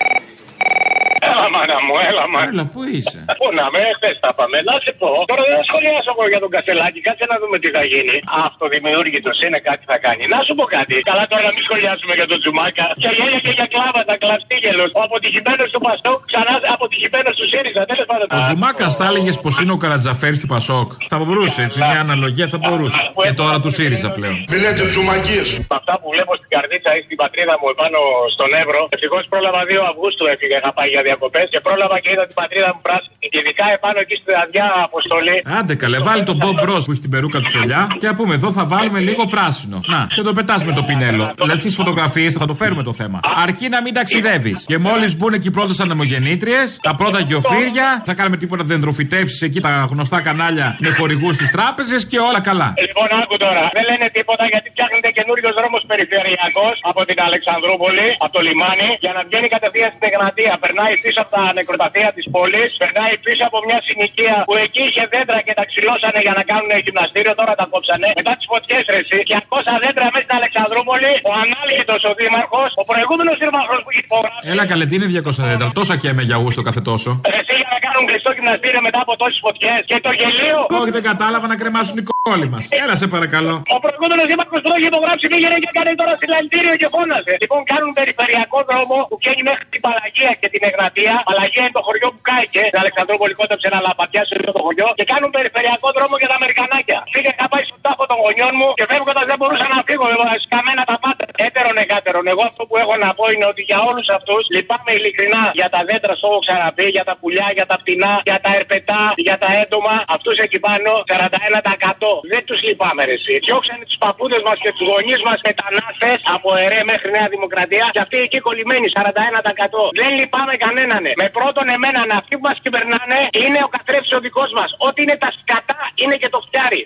[1.31, 2.51] Έλα, μάνα μου, έλα, μάνα.
[2.53, 4.57] Έλα, πού είσαι; Πού να με, χθε τα πάμε.
[4.69, 5.09] Να σε πω.
[5.31, 7.01] Τώρα δεν θα σχολιάσω εγώ για τον Κασελάκη.
[7.07, 8.17] Κάτσε να δούμε τι θα γίνει.
[8.47, 10.23] Αυτοδημιούργητος είναι κάτι θα κάνει.
[10.35, 10.95] Να σου πω κάτι.
[11.11, 12.87] Καλά τώρα να μην σχολιάσουμε για τον Τζουμάκα.
[13.03, 14.89] Και γέλια και για κλάβατα, κλαστίγελος.
[14.99, 17.83] Ο αποτυχημένος του Πασόκ, ξανά αποτυχημένος του ΣΥΡΙΖΑ.
[17.91, 18.27] Τέλος πάντων.
[18.37, 20.89] Ο Τζουμάκας θα έλεγες πως είναι ο Καρατζαφέρης του Πασόκ.
[21.13, 23.01] Θα μπορούσε, έτσι, μια αναλογία θα μπορούσε.
[23.25, 24.37] Και τώρα του ΣΥΡΙΖΑ πλέον.
[24.51, 25.49] Μην λέτε Τζουμακίες.
[25.79, 27.99] Αυτά που βλέπω στη Καρδίτσα ή στην πατρίδα μου επάνω
[28.35, 28.81] στον Εύρο.
[28.97, 32.71] Ευτυχώς πρόλαβα 2 Αυγούστου έφυγε, είχα πάει για διακοπές και πρόλαβα και είδα την πατρίδα
[32.75, 33.27] μου πράσινη.
[33.33, 35.37] Και ειδικά επάνω εκεί στη Δαδιά αποστολή.
[35.59, 38.33] Άντε καλέ, βάλει τον Bob Bros που έχει την περούκα του τσολιά και να πούμε
[38.39, 39.79] εδώ θα βάλουμε λίγο πράσινο.
[39.93, 41.25] Να, και το πετάς με το πινέλο.
[41.43, 43.19] Δηλαδή στις φωτογραφίες θα το φέρουμε το θέμα.
[43.45, 44.59] Αρκεί να μην ταξιδεύεις.
[44.71, 49.73] Και μόλις μπουν εκεί πρώτες ανεμογεννήτριε, τα πρώτα γεωφύρια, θα κάνουμε τίποτα δεντροφυτεύσει εκεί τα
[49.93, 52.69] γνωστά κανάλια με χορηγούς στις τράπεζες και όλα καλά.
[52.87, 53.63] Λοιπόν, άκου τώρα.
[53.77, 59.13] Δεν λένε τίποτα γιατί φτιάχνεται καινούριος δρόμος περιφερειακός από την Αλεξανδρούπολη, από το λιμάνι, για
[59.17, 60.09] να βγαίνει κατευθείαν στην
[60.39, 60.55] Εγνατία.
[60.65, 65.05] Περνάει πίσω από τα νεκροταφεία της πόλης, περνάει πίσω από μια συνοικία που εκεί είχε
[65.13, 68.09] δέντρα και τα ξυλώσανε για να κάνουν γυμναστήριο, τώρα τα κόψανε.
[68.21, 72.85] Μετά τις φωτιές ρεσί και 200 δέντρα μέσα στην Αλεξανδρούπολη, ο ανάλυτος ο δήμαρχος, ο
[72.91, 74.45] προηγούμενος σύμμαχο που είχε υπογράψει.
[74.53, 75.69] Έλα καλέ, τι είναι 200 δέντρα.
[75.79, 77.11] Τόσα και με για γούστο κάθε τόσο.
[77.39, 80.61] Εσύ για να κάνουν κλειστό γυμναστήριο μετά από τόσες φωτιές και το γελίο.
[80.81, 82.65] Όχι, δεν κατάλαβα να κρεμάσουν οι κόλλοι μας.
[82.83, 83.55] Έλα σε παρακαλώ.
[83.77, 87.35] Ο προηγούμενος δήμαρχος που το είχε υπογράψει πήγαινε και έκανε τώρα συλλαλητήριο και φώναζε.
[87.43, 91.15] Λοιπόν, κάνουν περιφερειακό δρόμο που βγαίνει μέχρι την Παλαγία και την Εγνατία.
[91.29, 92.61] Παλαγία είναι το χωριό που κάηκε.
[92.71, 94.89] Στην Αλεξανδρούπολη κόντεψε ένα λαπατιά σε αυτό το χωριό.
[94.99, 96.99] Και κάνουν περιφερειακό δρόμο για τα Αμερικανάκια.
[97.15, 100.07] Πήγα να πάει στον τάφο των γονιών μου και φεύγοντας δεν μπορούσα να φύγω.
[100.15, 101.18] Εγώ σκαμμένα τα πάντα.
[101.47, 102.25] Έτερον εκάτερον.
[102.33, 105.81] Εγώ αυτό που έχω να πω είναι ότι για όλους αυτούς λυπάμαι ειλικρινά για τα
[105.89, 109.49] δέντρα στο έχω ξαναπεί, για τα πουλιά, για τα πτηνά, για τα ερπετά, για τα
[109.63, 109.95] έντομα.
[110.17, 113.35] Αυτούς εκεί πάνω 41% δεν τους λυπάμαι ρε εσύ.
[113.47, 118.01] Διώξανε τους παππούδες μας και τους γονείς μας μετανάστες από ΕΡΕ μέχρι Νέα Δημοκρατία και
[118.05, 119.83] αυτοί εκεί κολλημένοι 41%.
[120.01, 121.05] Δεν λυπάμαι κανέναν.
[121.23, 124.71] Με πρώτον εμένα αυτοί που μας κυβερνάνε είναι ο καθρέφτης ο δικός μας.
[124.87, 126.83] Ό,τι είναι τα σκατά είναι και το φτιάρι.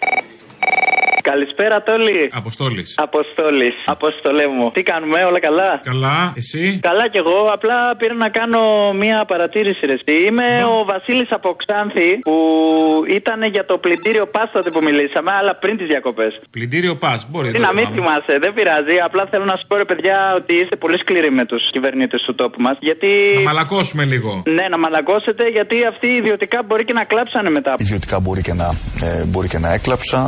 [1.23, 2.31] Καλησπέρα, Τόλι.
[2.33, 2.95] Αποστόλης.
[2.99, 3.75] Αποστόλης.
[3.85, 4.71] Αποστολέ μου.
[4.75, 7.39] Τι κάνουμε, όλα καλά; Καλά, εσύ; Καλά κι εγώ.
[7.57, 9.93] Απλά πήρα να κάνω μία παρατήρηση, ρε.
[9.93, 10.15] εσύ.
[10.27, 12.37] Είμαι ο Βασίλης από Ξάνθη που
[13.19, 16.33] ήταν για το πλυντήριο πας τότε που μιλήσαμε, αλλά πριν τις διακοπές.
[16.51, 18.01] Πλυντήριο πας, μπορεί Τι δεν να μην θυμάμαι.
[18.01, 18.97] θυμάσαι, δεν πειράζει.
[19.07, 22.35] Απλά θέλω να σου πω, ρε παιδιά, ότι είστε πολύ σκληροί με τους κυβερνήτες του
[22.35, 22.77] τόπου μας.
[22.81, 23.09] Γιατί.
[23.35, 24.43] Να μαλακώσουμε λίγο.
[24.47, 27.75] Ναι, να μαλακώσετε, γιατί αυτοί ιδιωτικά μπορεί και να κλάψανε μετά.
[27.79, 28.69] Ιδιωτικά μπορεί και να,
[29.07, 30.19] ε, μπορεί και να έκλαψα.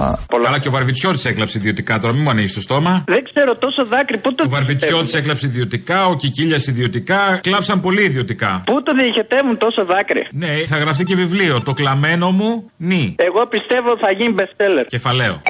[0.42, 3.04] Καλά και ο Βαρβιτσιώτης έκλαψε ιδιωτικά τώρα, μην μου ανοίξει το στόμα.
[3.06, 8.02] Δεν ξέρω τόσο δάκρυ, πού το Ο Βαρβιτσιώτης έκλαψε ιδιωτικά, ο Κικίλιας ιδιωτικά, κλάψαν πολύ
[8.02, 8.62] ιδιωτικά.
[8.66, 10.26] Πού το διοχετεύουν τόσο δάκρυ.
[10.30, 11.62] Ναι, θα γραφτεί και βιβλίο.
[11.62, 13.14] Το κλαμμένο μου, νι.
[13.18, 14.84] Εγώ πιστεύω θα γίνει bestseller.
[14.86, 15.42] Κεφαλαίο.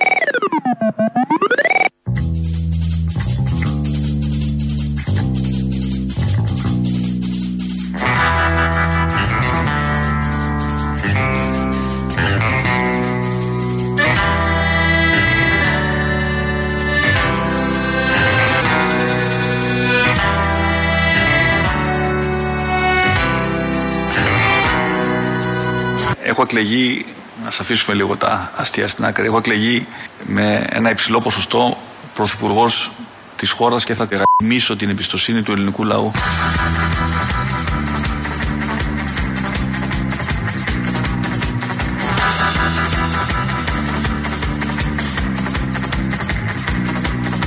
[26.45, 27.07] Εκλεγεί,
[27.45, 29.87] να σας αφήσουμε λίγο τα αστεία στην άκρη, έχω εκλεγεί
[30.27, 31.77] με ένα υψηλό ποσοστό
[32.15, 32.91] πρωθυπουργός
[33.37, 34.09] της χώρας και θα
[34.41, 36.11] γαμίσω την εμπιστοσύνη του ελληνικού λαού.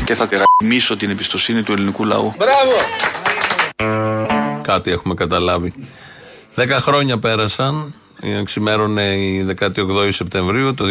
[0.06, 0.30] Και θα
[0.62, 2.34] γαμίσω την εμπιστοσύνη του ελληνικού λαού.
[2.38, 2.76] Μπράβο!
[4.62, 5.74] Κάτι έχουμε καταλάβει.
[6.56, 8.07] Δέκα χρόνια πέρασαν, ε,
[8.44, 10.86] ξημέρωνε η 18η Σεπτεμβρίου το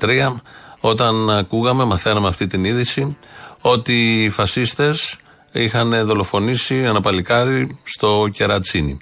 [0.00, 0.34] 2013,
[0.80, 3.16] όταν ακούγαμε, μαθαίναμε αυτή την είδηση,
[3.60, 5.16] ότι οι φασίστες
[5.52, 8.98] είχαν δολοφονήσει ένα παλικάρι στο Κερατσίνι.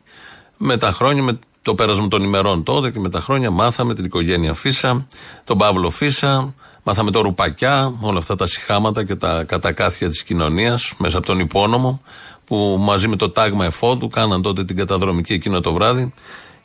[0.56, 4.04] Με τα χρόνια, με το πέρασμα των ημερών τότε και με τα χρόνια μάθαμε την
[4.04, 5.06] οικογένεια Φίσα,
[5.44, 10.94] τον Παύλο Φίσα, μάθαμε το Ρουπακιά, όλα αυτά τα συχάματα και τα κατακάθια της κοινωνίας
[10.98, 12.02] μέσα από τον υπόνομο
[12.44, 16.12] που μαζί με το τάγμα εφόδου κάναν τότε την καταδρομική εκείνο το βράδυ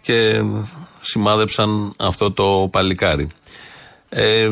[0.01, 0.43] και
[1.08, 3.28] σημάδεψαν αυτό το παλικάρι.
[4.10, 4.50] Ε,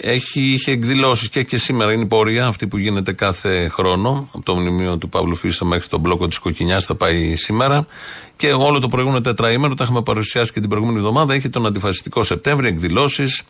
[0.00, 4.44] έχει, είχε εκδηλώσεις και, και σήμερα είναι η πορεία αυτή που γίνεται κάθε χρόνο από
[4.44, 7.86] το μνημείο του Παύλου Φίσα μέχρι τον μπλόκο της Κοκκινιάς θα πάει σήμερα
[8.36, 12.22] και όλο το προηγούμενο τετραήμερο τα έχουμε παρουσιάσει και την προηγούμενη εβδομάδα έχει τον αντιφασιστικό
[12.22, 13.42] Σεπτέμβριο εκδηλώσεις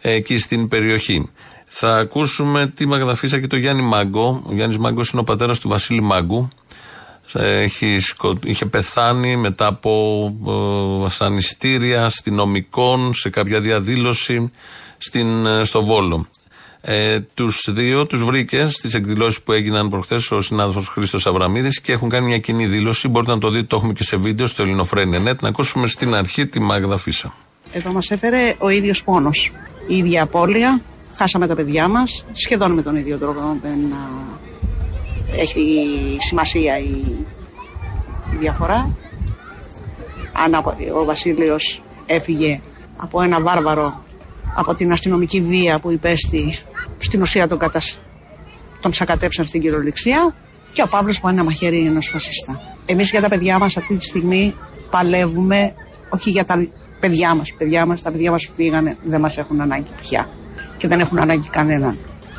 [0.00, 1.30] εκεί στην περιοχή.
[1.66, 4.42] Θα ακούσουμε τη Μαγδαφίσα και το Γιάννη Μάγκο.
[4.46, 6.48] Ο Γιάννης Μάγκος είναι ο πατέρας του Βασίλη Μάγκου.
[7.32, 14.50] Έχει, σκο- είχε πεθάνει μετά από ε, βασανιστήρια αστυνομικών σε κάποια διαδήλωση
[14.98, 16.26] στην, ε, στο Βόλο.
[16.80, 21.92] Ε, τους δύο τους βρήκε στις εκδηλώσεις που έγιναν προχθές ο συνάδελφος Χρήστος Αβραμίδης και
[21.92, 23.08] έχουν κάνει μια κοινή δήλωση.
[23.08, 25.36] Μπορείτε να το δείτε, το έχουμε και σε βίντεο στο ελληνοφρένια.net.
[25.40, 27.34] Να ακούσουμε στην αρχή τη Μάγδα Φίσα.
[27.72, 29.52] Εδώ μας έφερε ο ίδιος πόνος.
[29.86, 30.80] Η ίδια απώλεια,
[31.14, 33.96] χάσαμε τα παιδιά μας, σχεδόν με τον ίδιο τρόπο δεν α,
[35.36, 35.86] έχει
[36.20, 36.92] σημασία η,
[38.32, 38.90] η διαφορά.
[40.44, 42.60] Αν απο- ο Βασίλειος έφυγε
[42.96, 44.02] από ένα βάρβαρο,
[44.54, 46.58] από την αστυνομική βία που υπέστη,
[46.98, 48.00] στην ουσία τον, κατασ...
[48.80, 50.34] τον σακατέψαν στην κυριολεξία
[50.72, 52.60] και ο Παύλος που είναι ένα μαχαίρι ενός φασίστα.
[52.86, 54.54] Εμείς για τα παιδιά μας αυτή τη στιγμή
[54.90, 55.74] παλεύουμε,
[56.08, 56.66] όχι για τα
[57.00, 60.28] παιδιά μας, παιδιά μας, τα παιδιά μας φύγανε, δεν μας έχουν ανάγκη πια
[60.76, 61.98] και δεν έχουν ανάγκη κανέναν.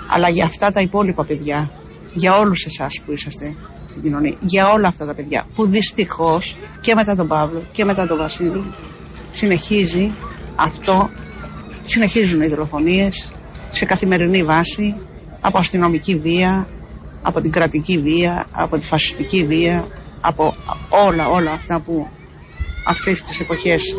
[0.10, 1.71] Αλλά για αυτά τα υπόλοιπα παιδιά,
[2.13, 3.56] για όλους εσάς που είσαστε
[3.88, 8.08] στην κοινωνία, για όλα αυτά τα παιδιά που δυστυχώς και μετά τον Παύλο και μετά
[8.08, 8.63] τον Βασίλη
[9.32, 10.12] συνεχίζει
[10.56, 11.10] αυτό,
[11.86, 13.34] συνεχίζουν οι δολοφονίες
[13.69, 14.95] σε καθημερινή βάση
[15.41, 16.67] από αστυνομική βία,
[17.22, 19.86] από την κρατική βία, από τη φασιστική βία,
[20.22, 20.56] από
[20.89, 22.08] όλα, όλα αυτά που
[22.86, 23.95] αυτές τις εποχές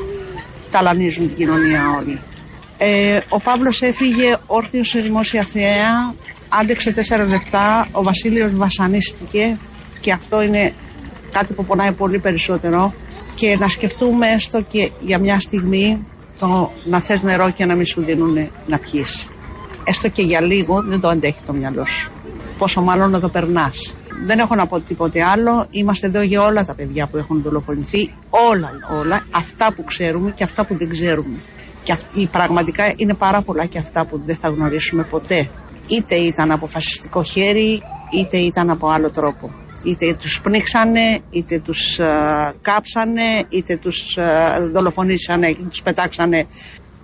[0.70, 2.20] ταλανίζουν την κοινωνία όλη.
[2.78, 6.14] Ε, ο Παύλος έφυγε όρθιος σε δημόσια θέα,
[6.60, 9.58] άντεξε τέσσερα λεπτά, ο Βασίλειος βασανίστηκε
[10.00, 10.72] και αυτό είναι
[11.30, 12.94] κάτι που πονάει πολύ περισσότερο
[13.34, 16.06] και να σκεφτούμε έστω και για μια στιγμή
[16.38, 19.28] το να θες νερό και να μην σου δίνουν να πιείς.
[19.84, 22.10] Έστω και για λίγο δεν το αντέχει το μυαλό σου.
[22.58, 23.96] Πόσο μάλλον να το περνάς.
[24.26, 25.66] Δεν έχω να πω τίποτε άλλο.
[25.70, 28.14] Είμαστε εδώ για όλα τα παιδιά που έχουν δολοφονηθεί.
[28.50, 29.26] Όλα, όλα.
[29.30, 31.36] Αυτά που ξέρουμε και αυτά που δεν ξέρουμε.
[31.82, 35.48] Και αυ- πραγματικά είναι πάρα πολλά και αυτά που δεν θα γνωρίσουμε ποτέ.
[35.90, 39.50] Είτε ήταν από φασιστικό χέρι, είτε ήταν από άλλο τρόπο.
[39.84, 46.46] Είτε τους πνίξανε, είτε τους ε, κάψανε, είτε τους ε, δολοφονήσανε και τους πετάξανε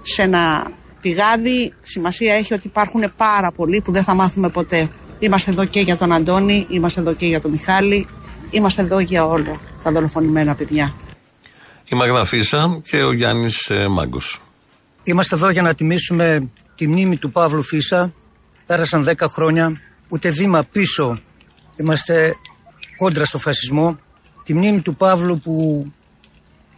[0.03, 0.71] σε ένα
[1.01, 1.73] πηγάδι.
[1.83, 4.89] Σημασία έχει ότι υπάρχουν πάρα πολλοί που δεν θα μάθουμε ποτέ.
[5.19, 8.07] Είμαστε εδώ και για τον Αντώνη, είμαστε εδώ και για τον Μιχάλη,
[8.51, 10.95] είμαστε εδώ για όλα τα δολοφονημένα παιδιά.
[11.85, 14.41] Η Μαγδα Φίσα και ο Γιάννης ε, Μάγκος.
[15.03, 18.13] Είμαστε εδώ για να τιμήσουμε τη μνήμη του Παύλου Φίσα.
[18.67, 21.19] Πέρασαν 10 χρόνια, ούτε βήμα πίσω
[21.77, 22.35] είμαστε
[22.97, 23.99] κόντρα στο φασισμό.
[24.45, 25.87] Τη μνήμη του Παύλου που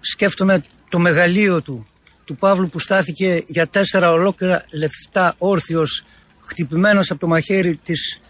[0.00, 1.86] σκέφτομαι το μεγαλείο του.
[2.24, 6.04] Του Παύλου που στάθηκε για τέσσερα ολόκληρα λεφτά όρθιος,
[6.44, 8.20] χτυπημένος από το μαχαίρι της,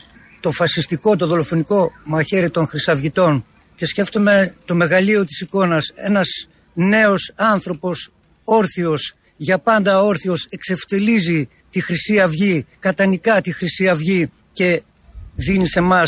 [0.40, 3.44] το φασιστικό, το δολοφονικό μαχαίρι των Χρυσαυγητών.
[3.76, 5.92] Και σκέφτομαι το μεγαλείο της εικόνας.
[5.94, 8.10] Ένας νέος άνθρωπος
[8.44, 14.82] όρθιος, για πάντα όρθιος, εξευτελίζει τη Χρυσή Αυγή, κατανικά τη Χρυσή Αυγή και
[15.34, 16.02] δίνει σε εμά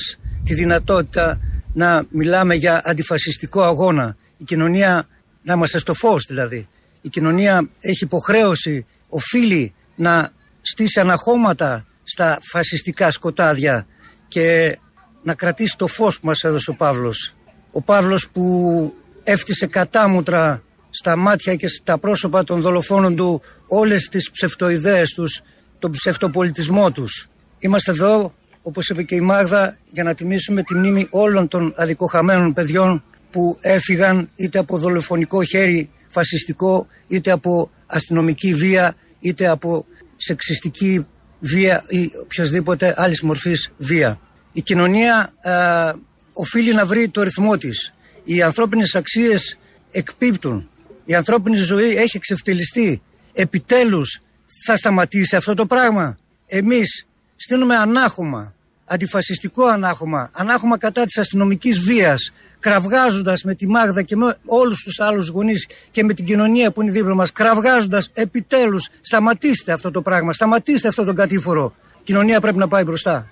[0.44, 1.40] τη δυνατότητα
[1.72, 4.16] να μιλάμε για αντιφασιστικό αγώνα.
[4.36, 5.08] Η κοινωνία,
[5.42, 6.68] να είμαστε στο φως δηλαδή,
[7.00, 13.86] η κοινωνία έχει υποχρέωση, οφείλει να στήσει αναχώματα στα φασιστικά σκοτάδια
[14.28, 14.78] και
[15.22, 17.34] να κρατήσει το φως που μας έδωσε ο Παύλος.
[17.72, 24.30] Ο Παύλος που έφτιασε κατάμουτρα στα μάτια και στα πρόσωπα των δολοφόνων του όλες τις
[24.30, 25.42] ψευτοειδέες τους,
[25.78, 27.28] τον ψευτοπολιτισμό τους.
[27.58, 32.52] Είμαστε εδώ, όπως είπε και η Μάγδα, για να τιμήσουμε τη μνήμη όλων των αδικοχαμένων
[32.52, 41.06] παιδιών που έφυγαν είτε από δολοφονικό χέρι φασιστικό, είτε από αστυνομική βία, είτε από σεξιστική
[41.40, 44.20] βία ή οποιασδήποτε άλλης μορφής βία.
[44.52, 45.94] Η κοινωνία α,
[46.32, 47.94] οφείλει να βρει το ρυθμό της.
[48.24, 49.58] Οι ανθρώπινες αξίες
[49.90, 50.69] εκπίπτουν.
[51.10, 53.02] Η ανθρώπινη ζωή έχει εξευτελιστεί.
[53.32, 54.20] Επιτέλους
[54.66, 56.18] θα σταματήσει αυτό το πράγμα.
[56.46, 64.16] Εμείς στείλουμε ανάχωμα, αντιφασιστικό ανάχωμα, ανάχωμα κατά της αστυνομικής βίας, κραυγάζοντας με τη Μάγδα και
[64.16, 68.88] με όλους τους άλλους γονείς και με την κοινωνία που είναι δίπλα μας, κραυγάζοντας επιτέλους
[69.00, 71.74] σταματήστε αυτό το πράγμα, σταματήστε αυτό τον κατήφορο.
[72.00, 73.30] Η κοινωνία πρέπει να πάει μπροστά.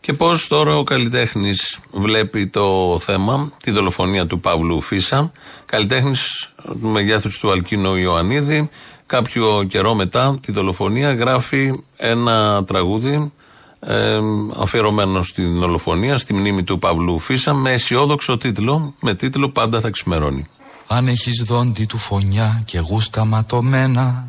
[0.00, 5.32] Και πώς τώρα ο καλλιτέχνης βλέπει το θέμα, τη δολοφονία του Παύλου Φίσα.
[5.66, 8.70] Καλλιτέχνης του μεγέθου του Αλκίνο Ιωαννίδη.
[9.06, 13.32] Κάποιο καιρό μετά τη δολοφονία γράφει ένα τραγούδι
[13.80, 14.18] ε,
[14.56, 19.90] αφιερωμένο στην δολοφονία, στη μνήμη του Παύλου Φίσα, με αισιόδοξο τίτλο, με τίτλο Πάντα θα
[19.90, 20.46] ξημερώνει.
[20.86, 24.28] Αν έχεις δόντι του φωνιά και γούστα ματωμένα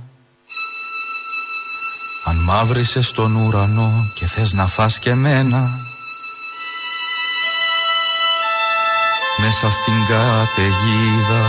[2.50, 5.80] Αν μαύρισες στον ουρανό και θες να φας και μένα
[9.38, 11.46] Μέσα στην καταιγίδα.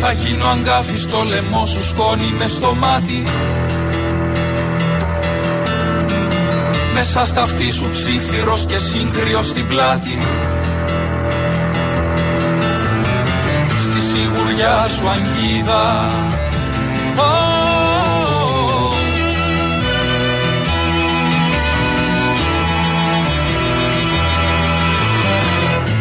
[0.00, 3.24] Θα γίνω αγκάθι στο λαιμό σου σκόνη μες στο μάτι
[7.00, 10.18] Μέσα στα αυτή σου ψήθυρος και σύγκριος στην πλάτη.
[13.84, 16.10] Στη σιγουριά σου αγγίδα.
[17.16, 17.48] Ω,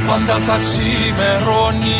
[0.07, 1.97] Πάντα θα ξημερώνει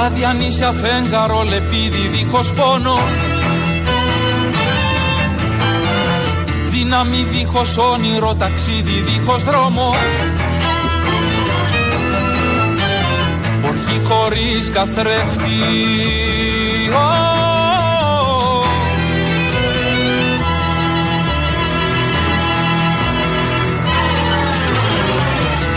[0.00, 2.98] Ω, Βράδια νήσια φέγγαρο λεπίδι δίχως πόνο.
[6.68, 9.94] Δύναμη δίχως όνειρο ταξίδι δίχως δρόμο.
[13.68, 15.60] Οργή χωρίς καθρέφτη.
[16.92, 17.28] Ω,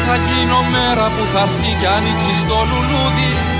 [0.05, 3.52] Θα γίνω μέρα που θα έρθει κι ανοίξει το λουλούδι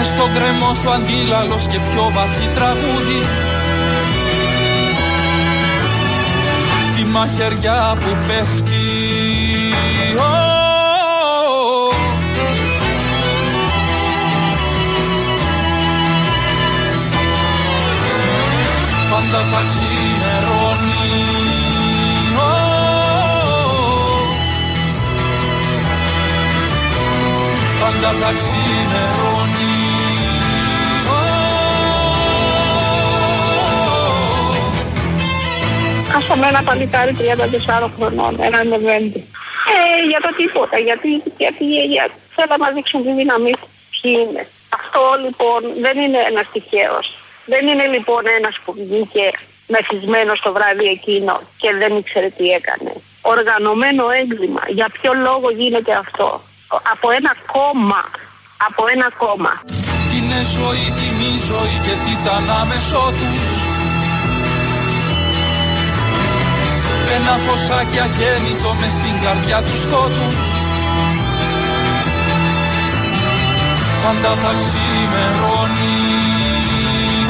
[0.00, 3.20] Μες στον κρεμό σου αντίλαλος και πιο βαθύ τραγούδι.
[6.82, 8.86] Στη μαχαιριά που πέφτει.
[10.18, 10.48] Ω,
[19.10, 21.06] Πάντα θα ξημερώνει.
[22.36, 22.54] Ω,
[27.80, 28.87] Πάντα θα ξημερώνει
[36.28, 37.16] Χάσαμε ένα παλικάρι
[37.80, 39.22] 34 χρονών, ένα Νοβέμβρη.
[39.74, 43.70] Ε, για το τίποτα, γιατί, γιατί για, θέλαμε να δείξουν τη δύναμή τους.
[43.92, 44.42] Ποιοι είναι.
[44.80, 47.06] Αυτό λοιπόν δεν είναι ένας τυχαίος.
[47.52, 49.26] Δεν είναι λοιπόν ένας που βγήκε
[49.74, 52.92] μεθυσμένος το βράδυ εκείνο και δεν ήξερε τι έκανε.
[53.20, 54.62] Οργανωμένο έγκλημα.
[54.68, 56.28] Για ποιο λόγο γίνεται αυτό;
[56.92, 58.02] Από ένα κόμμα.
[58.68, 59.52] Από ένα κόμμα.
[60.08, 63.57] Τι είναι ζωή, τι μη ζωή και τι τα ανάμεσό τους
[67.16, 70.48] Ένα φωσάκι αγέννητο μες στην καρδιά του σκότους
[74.04, 75.98] Πάντα θα ξημερώνει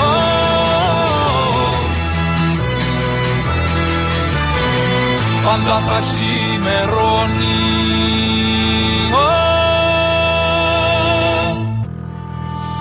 [0.01, 0.16] Ω,
[5.45, 7.57] Πάντα θα ξημερώνει
[9.12, 9.49] Ω,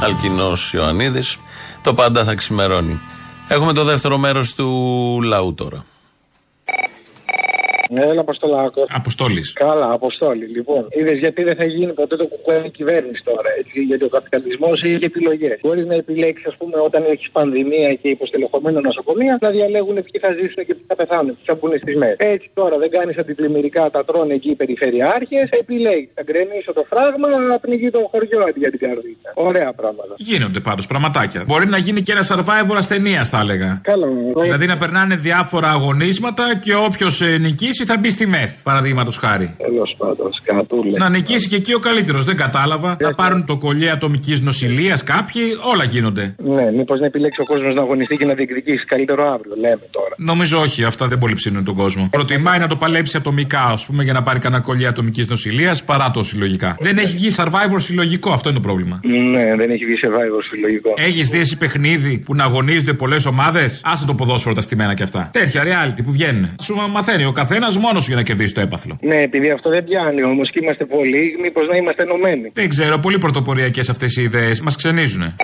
[0.03, 1.37] Αλκινός Ιωαννίδης.
[1.81, 2.99] Το πάντα θα ξημερώνει.
[3.47, 4.67] Έχουμε το δεύτερο μέρος του
[5.23, 5.85] λαού τώρα.
[7.89, 8.85] Έλα, Αποστολάκο.
[8.89, 9.53] Αποστόλης.
[9.53, 10.45] Καλά, Αποστόλη.
[10.45, 13.49] Λοιπόν, είδες γιατί δεν θα γίνει ποτέ το κουκουέ κυβέρνηση τώρα.
[13.59, 15.57] Έτσι, γιατί ο καπιταλισμός έχει επιλογές.
[15.61, 20.31] Μπορείς να επιλέξεις, ας πούμε, όταν έχεις πανδημία και υποστελεχωμένα νοσοκομεία, να διαλέγουν ποιοι θα
[20.37, 22.15] ζήσουν και ποιοι θα πεθάνουν, ποιοι θα μπουν στις μέρες.
[22.33, 26.09] Έτσι τώρα δεν κάνεις αντιπλημμυρικά, τα τρώνε εκεί οι περιφερειάρχες, επιλέγεις.
[26.17, 29.29] Θα γκρεμίσω το φράγμα, να πνιγεί το χωριό αντί για την καρδίτσα.
[29.33, 30.13] Ωραία πράγματα.
[30.17, 31.43] Γίνονται πάντως πραγματάκια.
[31.47, 33.81] Μπορεί να γίνει και ένα survivor ασθενείας, θα έλεγα.
[33.83, 34.07] Καλά,
[34.43, 39.55] Δηλαδή να περνάνε διάφορα αγωνίσματα και όποιος νικήσει θα μπει στη ΜΕΘ, παραδείγματος χάρη.
[39.57, 40.99] Τέλος πάντων, σκατούλες.
[40.99, 42.25] Να νικήσει και εκεί ο καλύτερος.
[42.25, 42.97] Δεν κατάλαβα.
[42.99, 46.35] Να πάρουν το κολλιέ ατομικής νοσηλείας κάποιοι, όλα γίνονται.
[46.37, 50.15] Ναι, μήπως να επιλέξει ο κόσμος να αγωνιστεί και να διεκδικήσει καλύτερο αύριο, λέμε τώρα.
[50.17, 52.07] Νομίζω όχι, αυτά δεν πολύ ψήνουν τον κόσμο.
[52.11, 56.11] Προτιμάει να το παλέψει ατομικά, ας πούμε, για να πάρει κανένα κολλιέ ατομικής νοσηλείας παρά
[56.11, 56.77] το συλλογικά.
[56.79, 58.99] Δεν έχει βγει survivor συλλογικό, αυτό είναι το πρόβλημα.
[59.03, 60.93] Ναι, δεν έχει βγει survivor συλλογικό.
[60.97, 65.03] Έχεις δει εσύ παιχνίδι που να αγωνίζονται πολλές ομάδες; Άσε το ποδόσφαιρο τα στημένα κι
[65.03, 65.29] αυτά.
[65.33, 66.49] Τέτοια reality που βγαίνουν.
[66.61, 68.97] Σου μαθαίνει ο καθένας μόνος για να κερδίσει το έπαθλο.
[69.01, 72.51] Ναι, επειδή αυτό δεν πιάνει όμως και είμαστε πολλοί, μήπως να είμαστε ενωμένοι.
[72.53, 74.61] Δεν ξέρω, πολύ πρωτοποριακές αυτές οι ιδέες.
[74.61, 75.35] Μας ξενίζουν.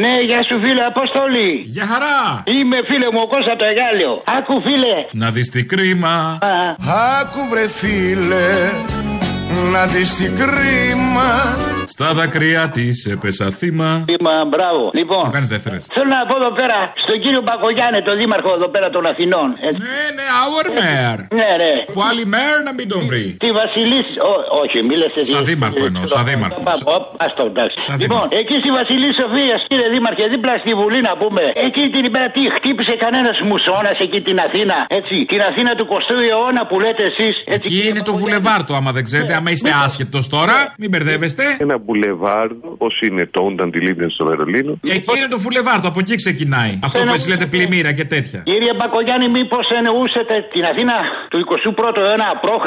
[0.00, 1.62] Ναι, γεια σου φίλε Απόστολη.
[1.64, 2.42] Γεια χαρά.
[2.46, 4.22] Είμαι φίλε μου ο Κώστα το Εγάλιο.
[4.38, 4.96] Άκου φίλε.
[5.12, 6.38] Να δεις τι κρίμα.
[7.20, 8.70] Άκου βρε φίλε,
[9.72, 11.56] να δεις τι κρίμα
[11.98, 13.90] Στα δακρύα της έπεσα θύμα.
[14.10, 14.82] Θύμα, μπράβο.
[15.00, 15.80] Λοιπόν, Μου κάνεις δεύτερες.
[15.96, 19.48] θέλω να πω εδώ πέρα στον κύριο Μπακογιάννη, τον δήμαρχο εδώ πέρα των Αθηνών.
[19.68, 19.80] Έτσι.
[19.88, 21.18] Ναι, ναι, our mayor.
[21.40, 21.72] Ναι, ναι.
[21.94, 23.24] Που άλλη mayor να μην τον βρει.
[23.44, 24.14] Τη Βασιλίση.
[24.30, 25.20] Ω- όχι, μίλησε.
[25.34, 26.58] Σαν δήμαρχο εννοώ, σαν δήμαρχο.
[27.24, 27.76] Άστο, εντάξει.
[27.86, 31.42] Σαν Λοιπόν, εκεί στη Βασιλή Σοφία, κύριε Δήμαρχε, δίπλα στη Βουλή να πούμε.
[31.66, 34.76] Εκεί την ημέρα τι χτύπησε κανένας μουσόνα εκεί την Αθήνα.
[34.98, 37.34] Έτσι, την Αθήνα του 20ου αιώνα που λέτε εσείς.
[37.56, 39.32] Εκεί είναι το βουλεβάρτο, άμα δεν ξέρετε.
[39.38, 41.44] Άμα είστε άσχετος τώρα, μην μπερδεύεστε.
[41.66, 44.72] Ένα μπουλεβάρδο, πώ είναι το Ούνταν τη Λίμνη στο Βερολίνο.
[44.96, 46.72] Εκεί είναι το βουλεβάρτο, από εκεί ξεκινάει.
[46.86, 48.40] Αυτό που εσύ λέτε πλημμύρα και τέτοια.
[48.50, 50.96] Κύριε Μπακογιάννη, μήπως εννοούσετε την Αθήνα
[51.30, 52.64] του 21ου αιώνα π.Χ.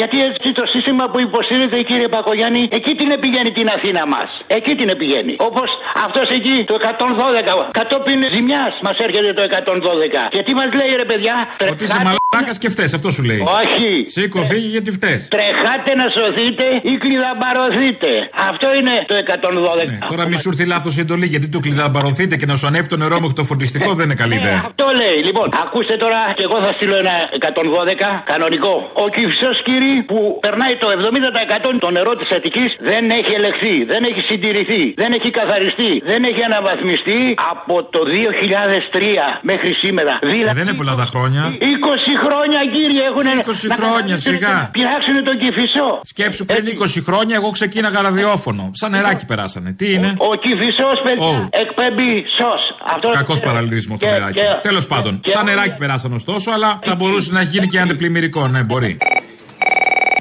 [0.00, 4.28] Γιατί έτσι το σύστημα που υποστηρίζετε, κύριε Μπακογιάννη, εκεί την επηγαίνει την Αθήνα μας.
[4.58, 5.34] Εκεί την επηγαίνει.
[5.48, 5.68] Όπως
[6.04, 7.70] αυτός εκεί το 112.
[7.80, 10.28] Κατόπιν ζημιάς μας έρχεται το 112.
[10.34, 11.34] Και τι μας λέει, ρε παιδιά,
[11.72, 13.40] Ότι είσαι μαλάκας και φταίει, αυτό σου λέει.
[13.62, 13.90] Όχι.
[14.14, 15.18] Σήκω, φύγει γιατί φταίει.
[15.36, 18.10] Τρεχάτε να σωθείτε ή κλειδαμπαρωθείτε.
[18.56, 20.10] Αυτό είναι το 112.
[20.12, 22.96] Τώρα μη σου έρθει λάθος η εντολή γιατί το κλειδαμπαρωθείτε και να σου ανέβει το
[23.02, 24.58] νερό μέχρι το φωτιστικό δεν είναι καλή Ε, ιδέα.
[24.70, 25.18] αυτό λέει.
[25.28, 28.74] Λοιπόν, ακούστε τώρα και εγώ θα στείλω ένα 112 κανονικό.
[29.04, 34.02] Ο κυφσό κύρι που περνάει το 70% το νερό της Αττικής δεν έχει ελεγχθεί, δεν
[34.10, 37.20] έχει συντηρηθεί, δεν έχει καθαριστεί, δεν έχει αναβαθμιστεί
[37.52, 40.12] από το 2003 μέχρι σήμερα.
[40.22, 41.42] Ε, Δηλαδή δεν είναι πολλά τα χρόνια.
[41.60, 44.54] 20 χρόνια κύριε έχουν 20 χρόνια, σιγά.
[44.76, 45.88] Πειράξουν τον κυφισό.
[46.12, 48.45] Σκέψου πριν 20 χρόνια, εγώ ξεκίναγα ραδιόφωνο.
[48.72, 49.72] Σαν νεράκι περάσανε.
[49.72, 51.48] Τι είναι; Ο κυφισό παιδιά Ω.
[51.50, 52.62] εκπέμπει σως.
[52.94, 54.38] Αυτό Κακός παραλληλισμός το και- νεράκι.
[54.40, 58.48] και- Τέλος πάντων, και- σαν νεράκι περάσανε ωστόσο, αλλά θα μπορούσε να γίνει και αντιπλημμυρικό.
[58.48, 58.98] Ναι, μπορεί.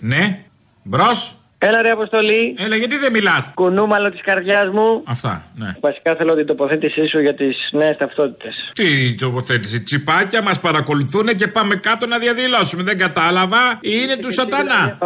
[0.02, 0.40] Ναι,
[0.84, 1.36] μπρος.
[1.68, 2.56] Έλα ρε Αποστολή.
[2.58, 5.02] Έλα, γιατί δεν μιλάς; Κουνούμαλο της καρδιάς μου.
[5.06, 5.76] Αυτά, ναι.
[5.80, 8.72] Βασικά θέλω την τοποθέτησή σου για τις νέες ταυτότητες.
[8.74, 12.84] Τι τοποθέτηση, τσιπάκια μας παρακολουθούν και πάμε κάτω να διαδηλώσουμε.
[12.84, 13.58] Δεν κατάλαβα.
[13.82, 14.98] Είναι του σατανά.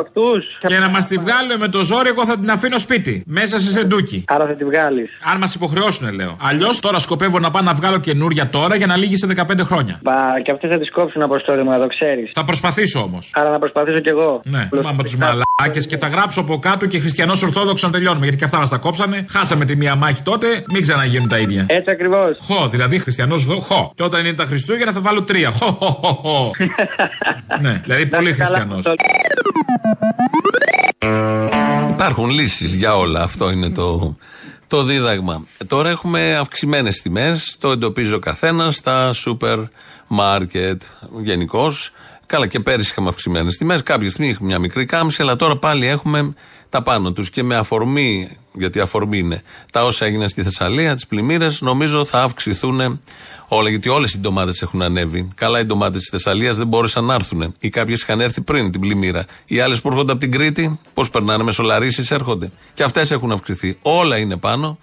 [0.68, 3.24] Και να μας τη βγάλουν με το ζόρι, εγώ θα την αφήνω σπίτι.
[3.26, 4.24] Μέσα σε σεντούκι.
[4.28, 5.10] Άρα θα τη βγάλεις.
[5.24, 6.38] Αν μας υποχρεώσουν, λέω.
[6.42, 10.00] Αλλιώς τώρα σκοπεύω να πάω να βγάλω καινούρια τώρα για να λύγει σε 15 χρόνια.
[10.02, 12.32] Μπα, και αυτές θα τις κόψουν Αποστολή μου, να το ξέρεις.
[12.34, 13.32] Θα προσπαθήσω όμως.
[13.34, 14.42] Άρα να προσπαθήσω κι εγώ.
[14.44, 18.24] Ναι, μα με τους μαλάκες και θα γράψω από κάτω και χριστιανός Ορθόδοξος να τελειώνουμε.
[18.24, 19.26] Γιατί και αυτά μα τα κόψανε.
[19.30, 21.66] Χάσαμε τη μία μάχη τότε, μην ξαναγίνουν τα ίδια.
[21.68, 22.38] Έτσι ακριβώς.
[22.42, 23.92] Χω, δηλαδή χριστιανός χω.
[23.96, 25.52] Και όταν είναι τα Χριστούγεννα θα βάλω τρία.
[25.52, 26.52] Χω, χω, χω, χω.
[27.64, 28.86] ναι, δηλαδή πολύ χριστιανός.
[31.90, 33.22] Υπάρχουν λύσεις για όλα.
[33.22, 34.18] Αυτό είναι το,
[34.68, 35.46] το δίδαγμα.
[35.58, 37.58] Ε, Τώρα έχουμε αυξημένες τιμές.
[37.60, 39.60] Το εντοπίζει ο καθένας στα σούπερ
[40.08, 40.82] μάρκετ
[41.22, 41.92] γενικώς.
[42.30, 43.84] Καλά, και πέρυσι είχαμε αυξημένες τιμές.
[43.84, 46.34] Κάποια στιγμή είχαμε μια μικρή κάμψη, αλλά τώρα πάλι έχουμε
[46.70, 47.30] τα πάνω τους.
[47.30, 52.22] Και με αφορμή, γιατί αφορμή είναι, τα όσα έγιναν στη Θεσσαλία, τις πλημμύρες, νομίζω θα
[52.22, 53.00] αυξηθούν
[53.48, 53.70] όλα.
[53.70, 55.28] Γιατί όλες οι ντομάτες έχουν ανέβει.
[55.36, 57.54] Καλά, οι ντομάτες της Θεσσαλίας δεν μπόρεσαν να έρθουν.
[57.60, 59.26] Ή κάποιες είχαν έρθει πριν την πλημμύρα.
[59.46, 62.52] Οι άλλες που έρχονται από την Κρήτη, πώς περνάνε, μεσολαρήσεις έρχονται.
[62.74, 63.78] Και αυτές έχουν αυξηθεί.
[63.82, 64.80] Όλα είναι πάνω.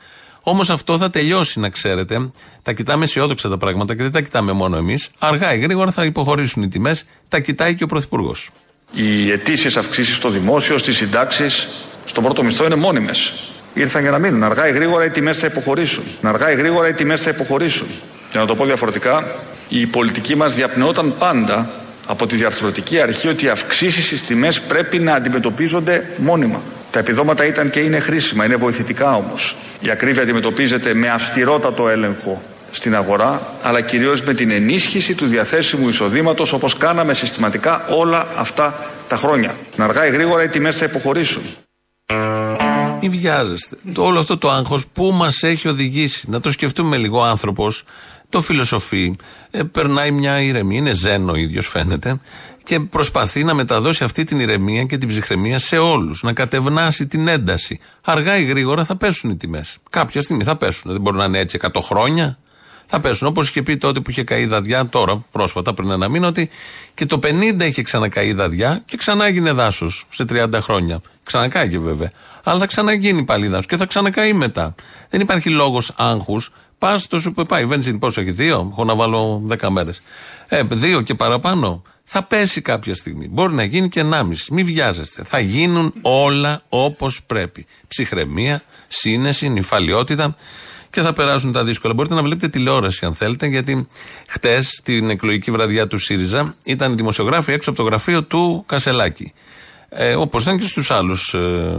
[0.49, 2.31] Όμως αυτό θα τελειώσει, να ξέρετε.
[2.63, 5.09] Τα κοιτάμε αισιόδοξα τα πράγματα και δεν τα κοιτάμε μόνο εμείς.
[5.19, 7.05] Αργά ή γρήγορα θα υποχωρήσουν οι τιμές.
[7.29, 8.51] Τα κοιτάει και ο Πρωθυπουργός.
[8.93, 11.69] Οι αιτήσεις αυξήσεις στο δημόσιο, στις συντάξεις,
[12.05, 13.33] στον πρώτο μισθό είναι μόνιμες.
[13.75, 14.43] Ήρθαν για να μείνουν.
[14.43, 16.05] Αργά ή γρήγορα οι τιμές θα υποχωρήσουν.
[16.23, 17.87] Αργά ή γρήγορα οι τιμές θα υποχωρήσουν.
[18.31, 19.37] Για να το πω διαφορετικά,
[19.69, 21.71] η πολιτική μας διαπνεόταν πάντα
[22.07, 26.63] από τη διαρθρωτική αρχή ότι οι αυξήσεις στις τιμές πρέπει να αντιμετωπίζονται μόνιμα.
[26.91, 29.57] Τα επιδόματα ήταν και είναι χρήσιμα, είναι βοηθητικά όμως.
[29.81, 35.89] Η ακρίβεια αντιμετωπίζεται με αυστηρότατο έλεγχο στην αγορά, αλλά κυρίως με την ενίσχυση του διαθέσιμου
[35.89, 39.55] εισοδήματος όπως κάναμε συστηματικά όλα αυτά τα χρόνια.
[39.77, 41.43] Να αργά ή γρήγορα οι τιμές θα υποχωρήσουν.
[43.01, 43.77] Μην βιάζεστε.
[43.93, 46.31] Το, όλο αυτό το άγχος που μας έχει οδηγήσει.
[46.31, 47.19] Να το σκεφτούμε λίγο.
[47.19, 47.85] Ο άνθρωπος
[48.29, 49.17] το φιλοσοφεί.
[49.51, 50.79] Ε, περνάει μια ηρεμία.
[50.79, 52.21] Είναι ζένο ο ίδιος, φαίνεται.
[52.67, 56.23] Και προσπαθεί να μεταδώσει αυτή την ηρεμία και την ψυχραιμία σε όλους.
[56.23, 57.81] Να κατευνάσει την ένταση.
[58.05, 59.77] Αργά ή γρήγορα θα πέσουν οι τιμές.
[59.91, 60.93] Κάποια στιγμή θα πέσουν.
[60.93, 62.39] Δεν μπορεί να είναι έτσι 100 χρόνια.
[62.87, 63.29] Θα πέσουν.
[63.29, 66.51] Όπως είχε πει τότε που είχε καεί η δαδιά, τώρα πρόσφατα πριν ένα μήνα, ότι
[66.95, 71.01] και το 50 είχε ξανακαεί η δαδιά και ξανά έγινε δάσος σε 30 χρόνια.
[71.23, 72.11] Ξανακάγε βέβαια.
[72.43, 74.75] Αλλά θα ξαναγίνει πάλι δάσος και θα ξανακαεί μετά.
[75.09, 76.53] Δεν υπάρχει λόγος άγχους.
[76.79, 77.63] Πα στο σου πάει.
[77.63, 80.01] Η βενζίνη πόσο έχει, δύο; Έχω να βάλω 10 μέρες.
[80.49, 81.83] Ε, δύο και παραπάνω.
[82.09, 83.29] Θα πέσει κάποια στιγμή.
[83.29, 84.23] Μπορεί να γίνει και 1,5.
[84.51, 85.23] Μην βιάζεστε.
[85.25, 87.67] Θα γίνουν όλα όπως πρέπει.
[87.89, 90.37] Ψυχραιμία, σύνεση, νυφαλιότητα
[90.91, 91.95] και θα περάσουν τα δύσκολα.
[91.95, 93.89] Μπορείτε να βλέπετε τηλεόραση αν θέλετε, γιατί
[94.29, 99.33] χτες, την εκλογική βραδιά του ΣΥΡΙΖΑ, ήταν οι δημοσιογράφοι έξω από το γραφείο του Κασελάκη.
[99.89, 101.77] Ε, Όπως ήταν και στους άλλους ε,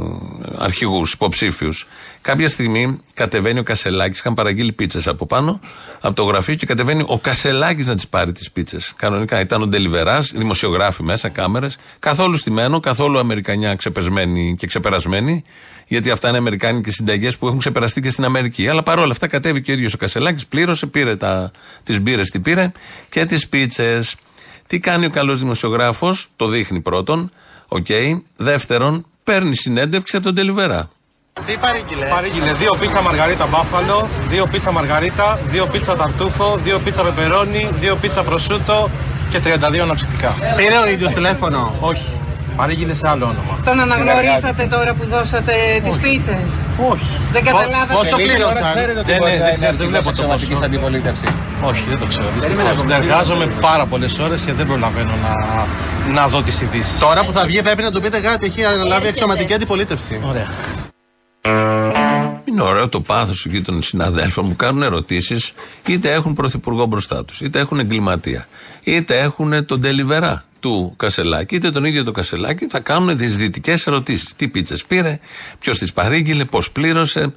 [0.58, 1.88] αρχηγούς, υποψήφιους.
[2.22, 5.60] Κάποια στιγμή κατεβαίνει ο Κασελάκης, είχαν παραγγείλει πίτσες από πάνω,
[6.02, 8.94] από το γραφείο και κατεβαίνει ο Κασελάκης να τις πάρει τις πίτσες.
[8.96, 15.44] Κανονικά ήταν ο ντελιβεράς, δημοσιογράφοι μέσα, κάμερες, καθόλου στημένο, καθόλου Αμερικανιά ξεπεσμένοι και ξεπερασμένοι,
[15.88, 18.68] γιατί αυτά είναι Αμερικάνικες συνταγές που έχουν ξεπεραστεί και στην Αμερική.
[18.68, 21.18] Αλλά παρόλα αυτά κατέβηκε ο ίδιος ο Κασελάκης, πλήρωσε, πήρε
[21.84, 22.72] τις μπύρες, τις πήρε
[23.10, 24.16] και τις πίτσες.
[24.68, 27.32] Τι κάνει ο καλός δημοσιογράφος, το δείχνει πρώτον.
[27.68, 27.86] Οκ.
[28.38, 30.90] Δεύτερον, παίρνει συνέντευξη από τον ντελιβερά.
[31.46, 37.04] Τι παρήγγειλε; Παρήγγειλε δύο πίτσα μαργαρίτα μπάφαλο, δύο πίτσα μαργαρίτα, δύο πίτσα ταρτούφο, δύο πίτσα
[37.04, 38.90] πεπερώνι, δύο πίτσα προσούτο
[39.32, 40.36] και 32 αναψυκτικά.
[40.56, 42.06] Πήρε ο ίδιος τηλέφωνο; Όχι.
[42.58, 43.54] Παρήγγειλε σε άλλο όνομα.
[43.66, 45.54] Τον αναγνωρίσατε τώρα που δώσατε
[45.84, 46.50] τις πίτσες.
[46.92, 47.06] Όχι.
[47.32, 47.94] Δεν καταλάβατε.
[47.94, 48.74] Πόσο πλήρωσαν.
[48.74, 50.60] Δεν, δεν, δεν, ξέρω, δεν βλέπω το ποσό.
[50.64, 51.30] αντιπολίτευσης.
[51.62, 52.28] Όχι, δεν το ξέρω.
[52.36, 52.92] Δυστυχώς.
[52.92, 55.34] Εργάζομαι πάρα πολλές ώρες και δεν προλαβαίνω να,
[56.14, 57.00] να δω τις ειδήσεις.
[57.00, 58.46] Τώρα που θα βγει πρέπει να του πείτε κάτι.
[58.46, 60.22] Έχει αναλάβει αξιωματική αντιπολίτευση.
[60.26, 60.48] Ωραία.
[62.46, 65.54] Είναι ωραίο το πάθος εκεί των συναδέλφων που κάνουν ερωτήσεις,
[65.88, 68.46] είτε έχουν πρωθυπουργό μπροστά τους, είτε έχουν εγκληματία,
[68.84, 74.36] είτε έχουν τον τελιβερά του Κασελάκη, είτε τον ίδιο τον Κασελάκη, θα κάνουν δυσδυτικές ερωτήσεις.
[74.36, 75.20] Τι πίτσες πήρε,
[75.60, 77.34] ποιος τις παρήγγειλε, πώς πλήρωσε.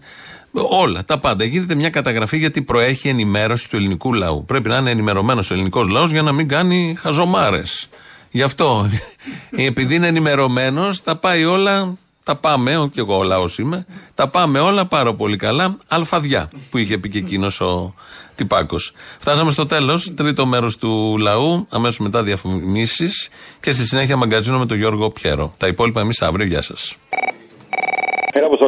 [0.52, 1.44] Όλα, τα πάντα.
[1.44, 4.44] Γίνεται μια καταγραφή γιατί προέχει ενημέρωση του ελληνικού λαού.
[4.44, 7.88] Πρέπει να είναι ενημερωμένος ο ελληνικός λαός για να μην κάνει χαζομάρες.
[8.30, 8.90] Γι' αυτό,
[9.70, 11.94] επειδή είναι ενημερωμένος, τα πάει όλα
[12.24, 15.76] Τα πάμε, ο- και εγώ ο λαός είμαι, τα πάμε όλα πάρα πολύ καλά.
[15.88, 17.94] Αλφαδιά που είχε πει και εκείνος ο
[18.40, 18.76] Τυπάκο.
[19.18, 23.28] Φτάσαμε στο τέλος, τρίτο μέρος του λαού, αμέσως μετά διαφημίσεις
[23.60, 25.54] και στη συνέχεια μαγκαζίνο με τον Γιώργο Πιέρο.
[25.56, 26.46] Τα υπόλοιπα εμείς αύριο.
[26.46, 26.96] Γεια σας.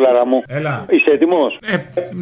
[0.03, 0.39] Έλα, Αποστολάρα μου.
[0.59, 0.75] Έλα.
[0.95, 1.77] Είσαι έτοιμος; Ε,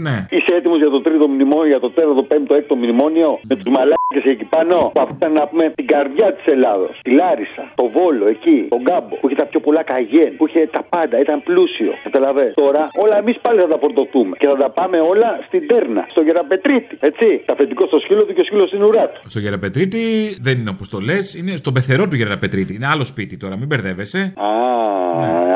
[0.05, 0.17] ναι.
[0.37, 4.25] Είσαι έτοιμος για το τρίτο μνημόνιο, για το τέταρτο, πέμπτο, έκτο μνημόνιο; Με τους μαλάκες
[4.33, 4.77] εκεί πάνω.
[4.95, 6.93] Που αυτά να πούμε την καρδιά της Ελλάδος.
[7.03, 9.15] Τη Λάρισα, το Βόλο, εκεί, τον Κάμπο.
[9.21, 10.31] Που είχε τα πιο πολλά καγέν.
[10.37, 11.93] Που είχε τα πάντα, ήταν πλούσιο.
[12.07, 12.47] Καταλαβέ.
[12.63, 14.35] Τώρα όλα εμείς πάλι θα τα φορτωθούμε.
[14.41, 16.97] Και θα τα πάμε όλα στην Τέρνα, στο Γεραπετρίτη.
[17.01, 17.27] Έτσι.
[17.47, 19.21] Τα αφεντικό στο σκύλο του και ο σκύλος στην ουρά του.
[19.27, 20.03] Στο Γεραπετρίτη
[20.41, 22.75] δεν είναι όπως το λες, είναι στον πεθερό του Γεραπετρίτη.
[22.75, 24.33] Είναι άλλο σπίτι τώρα, μην μπερδεύεσαι.
[24.37, 24.45] Α,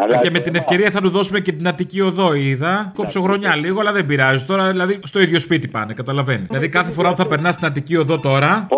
[0.03, 2.93] αλλά- Και με την ευκαιρία θα του δώσουμε και την Αττική Οδό, είδα.
[2.97, 4.45] Κόψω χρονιά λίγο, αλλά δεν πειράζει.
[4.45, 6.45] Τώρα δηλαδή στο ίδιο σπίτι πάνε, καταλαβαίνει.
[6.47, 8.69] Δηλαδή κάθε φορά που θα περνά στην Αττική Οδό τώρα,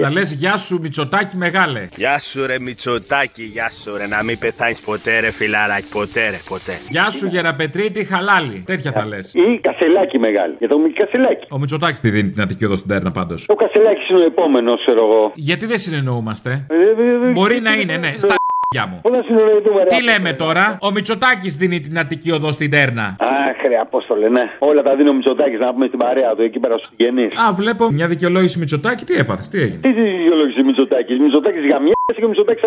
[0.00, 1.86] να λε Γεια σου, Μητσοτάκι μεγάλε.
[1.96, 6.36] Γεια σου ρε Μητσοτάκη, γεια σου ρε, να μην πεθάνεις ποτέ ρε φιλαράκι, ποτέ ρε,
[6.48, 6.72] ποτέ.
[6.88, 8.62] Γεια σου, Γεραπετρίτη, χαλάλι.
[8.66, 9.16] Τέτοια θα λε.
[9.16, 10.54] Ή κασελάκι μεγάλη.
[10.58, 11.46] Για το κασελάκι.
[11.50, 13.34] Ο Μητσοτάκη τη δίνει την Αττική Οδό στην Τέρνα πάντω.
[13.46, 15.32] Το κασελάκι είναι ο επόμενο, ξέρω εγώ.
[15.34, 16.66] Γιατί δεν συνεννοούμαστε.
[16.70, 18.14] Ε, Μπορεί να είναι, ναι.
[18.18, 18.34] Στα
[18.76, 18.98] για μου.
[19.02, 19.90] Πού να συνεννοηθούμε, ρε.
[19.94, 23.06] Τι λέμε τώρα, ο Μητσοτάκης δίνει την Αττική Οδό στην Τέρνα.
[23.18, 24.44] Αχ, ρε, Απόστολε, ναι.
[24.58, 27.30] Όλα τα δίνει ο Μητσοτάκης να πούμε στην παρέα του εκεί πέρα στου συγγενείς.
[27.44, 32.24] Α, βλέπω μια δικαιολόγηση Μητσοτάκη, τι έπαθες, τι έγινε; Τι δικαιολόγηση Μητσοτάκης; Μητσοτάκης γαμιέται και
[32.24, 32.62] ο Μητσοτάκης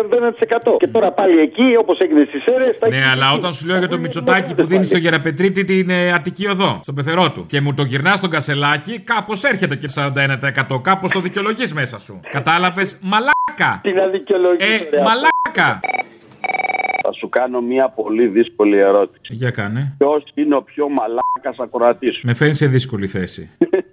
[0.70, 0.76] 41%.
[0.78, 2.88] Και τώρα πάλι εκεί, όπως έγινε στις αίρε.
[2.88, 6.48] Ναι, αλλά όταν σου λέω για το Μητσοτάκη που δίνει στο Γεραπετρίτη την ε, Αττική
[6.48, 10.82] Οδό, στον πεθερό του, και μου το γυρνάς στον κασελάκι, κάπως έρχεται και 41%.
[10.82, 12.20] Κάπως το δικαιολογείς μέσα σου.
[12.30, 13.80] Κατάλαβες, μαλάκα!
[13.82, 14.88] Τι να δικαιολογήσει.
[14.90, 15.80] Ε, μαλάκα!
[17.02, 19.34] Θα σου κάνω μια πολύ δύσκολη ερώτηση.
[19.34, 19.94] Για κάνε.
[19.98, 23.50] Ποιος είναι ο πιο μαλάκας ακροατής σου; Με φέρνει σε δύσκολη θέση.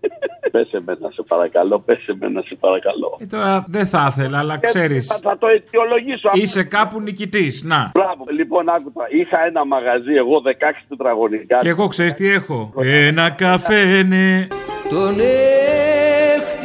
[0.52, 3.18] Πε εμένα, σε παρακαλώ, πε εμένα, σε παρακαλώ.
[3.22, 5.02] Ε, τώρα δεν θα ήθελα, αλλά ξέρει.
[5.02, 6.30] Θα, θα το αιτιολογήσω.
[6.34, 7.52] Είσαι κάπου νικητή.
[7.64, 7.92] Να.
[7.94, 8.26] Μπράβο.
[8.32, 9.08] Λοιπόν, άκουσα.
[9.10, 10.50] Είχα ένα μαγαζί, εγώ 16
[10.90, 11.58] τετραγωνικά.
[11.58, 12.74] Και εγώ ξέρει τι έχω.
[12.84, 14.08] Ένα καφέ,
[14.90, 15.16] Τον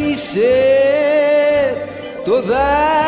[0.05, 0.51] έχτισε
[2.25, 3.03] το δάκρυ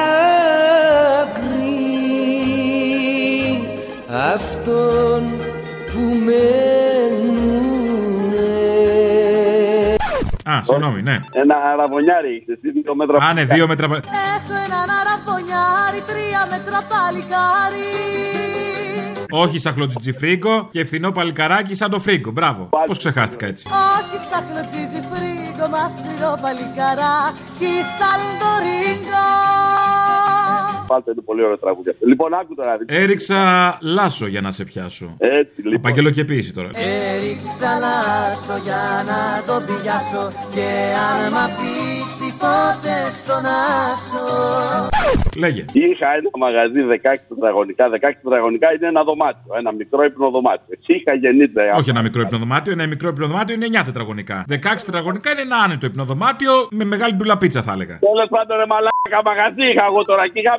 [4.09, 5.23] αυτόν
[5.93, 6.64] που μένουνε.
[10.51, 11.21] Α, συγγνώμη, ναι.
[11.33, 13.19] Ένα αραβωνιάρι είχε, εσύ δύο μέτρα.
[13.27, 13.87] Α, ναι, δύο μέτρα.
[13.87, 17.93] Έχω έναν αραβωνιάρι, τρία μέτρα παλικάρι.
[19.31, 22.31] Όχι σαν χλωτζιτζιφρίγκο και φθηνό παλικαράκι σαν το φρίγκο.
[22.31, 22.69] Μπράβο.
[22.87, 23.69] Πώς ξεχάστηκα έτσι.
[23.69, 27.17] Όχι σαν κλωτσίτζι φρίγκο, μα σφυρό παλικαρά.
[27.59, 29.94] Κι σαν το ρίγκο.
[30.87, 32.07] Πάλτε είναι πολύ ωραίο τραγούδι αυτό.
[32.07, 32.77] Λοιπόν, άκου τώρα.
[32.77, 32.95] δείτε.
[33.03, 33.39] Έριξα
[33.81, 35.17] λάσο για να σε πιάσω.
[35.19, 35.81] Έτσι, λοιπόν.
[35.81, 36.71] Παγγελοκαιποίηση τώρα.
[36.75, 40.69] Έριξα λάσο για να τον πιάσω Και
[41.09, 43.45] αν μ' αφήσει ποτέ στον
[43.91, 44.25] άσο
[45.37, 45.65] Λέγε.
[45.73, 46.95] Είχα ένα μαγαζί 16
[47.29, 47.89] τετραγωνικά.
[47.89, 49.51] 16 τετραγωνικά είναι ένα δωμάτιο.
[49.59, 50.67] Ένα μικρό υπνοδωμάτιο.
[50.79, 51.75] Εσύ είχα γεννήτρια.
[51.75, 54.45] Όχι ένα μικρό υπνοδωμάτιο, ένα μικρό υπνοδωμάτιο είναι 9 τετραγωνικά.
[54.51, 57.99] 16 τετραγωνικά είναι ένα άνετο υπνοδωμάτιο με μεγάλη ντουλαπίτσα θα έλεγα.
[57.99, 60.55] Τέλος πάντων, ρε μαλάκα μαγαζί είχα εγώ τώρα και είχα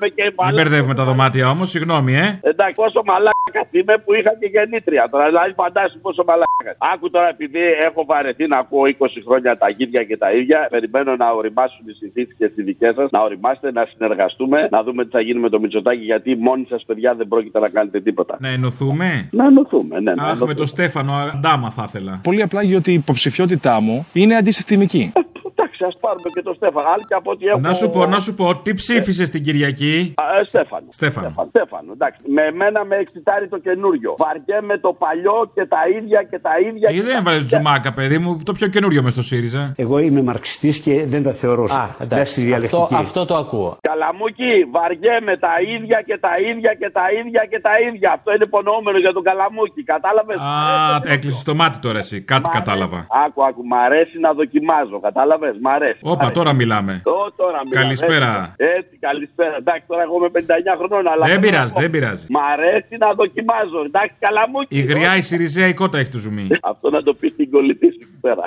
[0.00, 0.62] με και Μην μαλάκα.
[0.62, 2.38] μπερδεύουμε τα δωμάτια όμως, συγγνώμη, ε.
[2.42, 5.24] Εντάξει, πόσο μαλάκα είμαι που είχα και γεννήτρια τώρα.
[5.26, 6.70] Δηλαδή, φαντάσου πόσο μαλάκα.
[6.92, 11.16] Άκου τώρα, επειδή έχω βαρεθεί να ακούω 20 χρόνια τα ίδια και τα ίδια, περιμένω
[11.16, 13.84] να οριμάσουν οι συνθήκες και τι δικές σας, να οριμάσετε, να
[14.28, 17.60] συνεργαστούμε, να δούμε τι θα γίνει με το Μητσοτάκι, γιατί μόνοι σας, παιδιά, δεν πρόκειται
[17.60, 18.36] να κάνετε τίποτα.
[18.40, 20.14] Να ενωθούμε; Να ενωθούμε, ναι.
[20.14, 20.54] να Αχ, με ενωθούμε.
[20.54, 22.20] τον Στέφανο Αντάμα θα ήθελα.
[22.22, 25.12] Πολύ απλά γιατί η υποψηφιότητά μου είναι αντισυστημική.
[25.80, 26.88] Εντάξει, ας πάρουμε και το Στέφανο.
[26.92, 27.58] Άλλη και από ό,τι έχω.
[27.58, 30.86] Να σου πω, να σου πω, τι ψήφισες την Κυριακή; Α, ε, Στέφανο.
[30.98, 31.26] Στέφανο.
[31.26, 32.20] Στέφανο, Στέφανο, εντάξει.
[32.36, 34.14] Με εμένα με εξητάρει το καινούριο.
[34.24, 36.90] Βαριέμαι το παλιό και τα ίδια και τα ίδια.
[36.90, 39.72] Γιατί και δεν τα έβαλε τζουμάκα, παιδί μου, το πιο καινούριο μες στο ΣΥΡΙΖΑ.
[39.76, 41.64] Εγώ είμαι μαρξιστής και δεν τα θεωρώ
[42.10, 42.94] μέσα στη διαλεκτική.
[42.94, 43.76] αυτό το ακούω.
[43.80, 48.12] Καλαμούκι, βαριέμαι τα ίδια και τα ίδια και τα ίδια και τα ίδια.
[48.16, 49.82] Αυτό είναι υπονοούμενο για τον Καλαμούκι.
[49.82, 52.20] Κατάλαβες; Α, έκλεισε το μάτι τώρα εσύ.
[52.20, 53.06] Κάτι κατάλαβα.
[53.26, 55.00] Άκου, άκου, μ' αρέσει να δοκιμάζω.
[55.00, 55.98] Κατάλαβες, μ' αρέσει.
[56.02, 56.32] μ' Όπα, αρέσει.
[56.38, 57.02] τώρα μιλάμε.
[57.04, 57.70] Ω, τώρα μιλάμε.
[57.84, 58.54] Καλησπέρα.
[58.56, 59.56] Έτσι, έτσι, καλησπέρα.
[59.56, 60.30] Εντάξει, τώρα εγώ είμαι
[60.74, 61.26] 59 χρονών, αλλά.
[61.26, 62.26] Δεν πειράζει, δεν πειράζει.
[62.30, 63.80] Μ' αρέσει να δοκιμάζω.
[63.86, 64.78] Εντάξει, Καλαμούκι.
[64.78, 66.48] Η γριά η Σιριζέα η κότα έχει το ζουμί.
[66.62, 68.44] Αυτό να το πει στην κολλητή σου εκεί πέρα.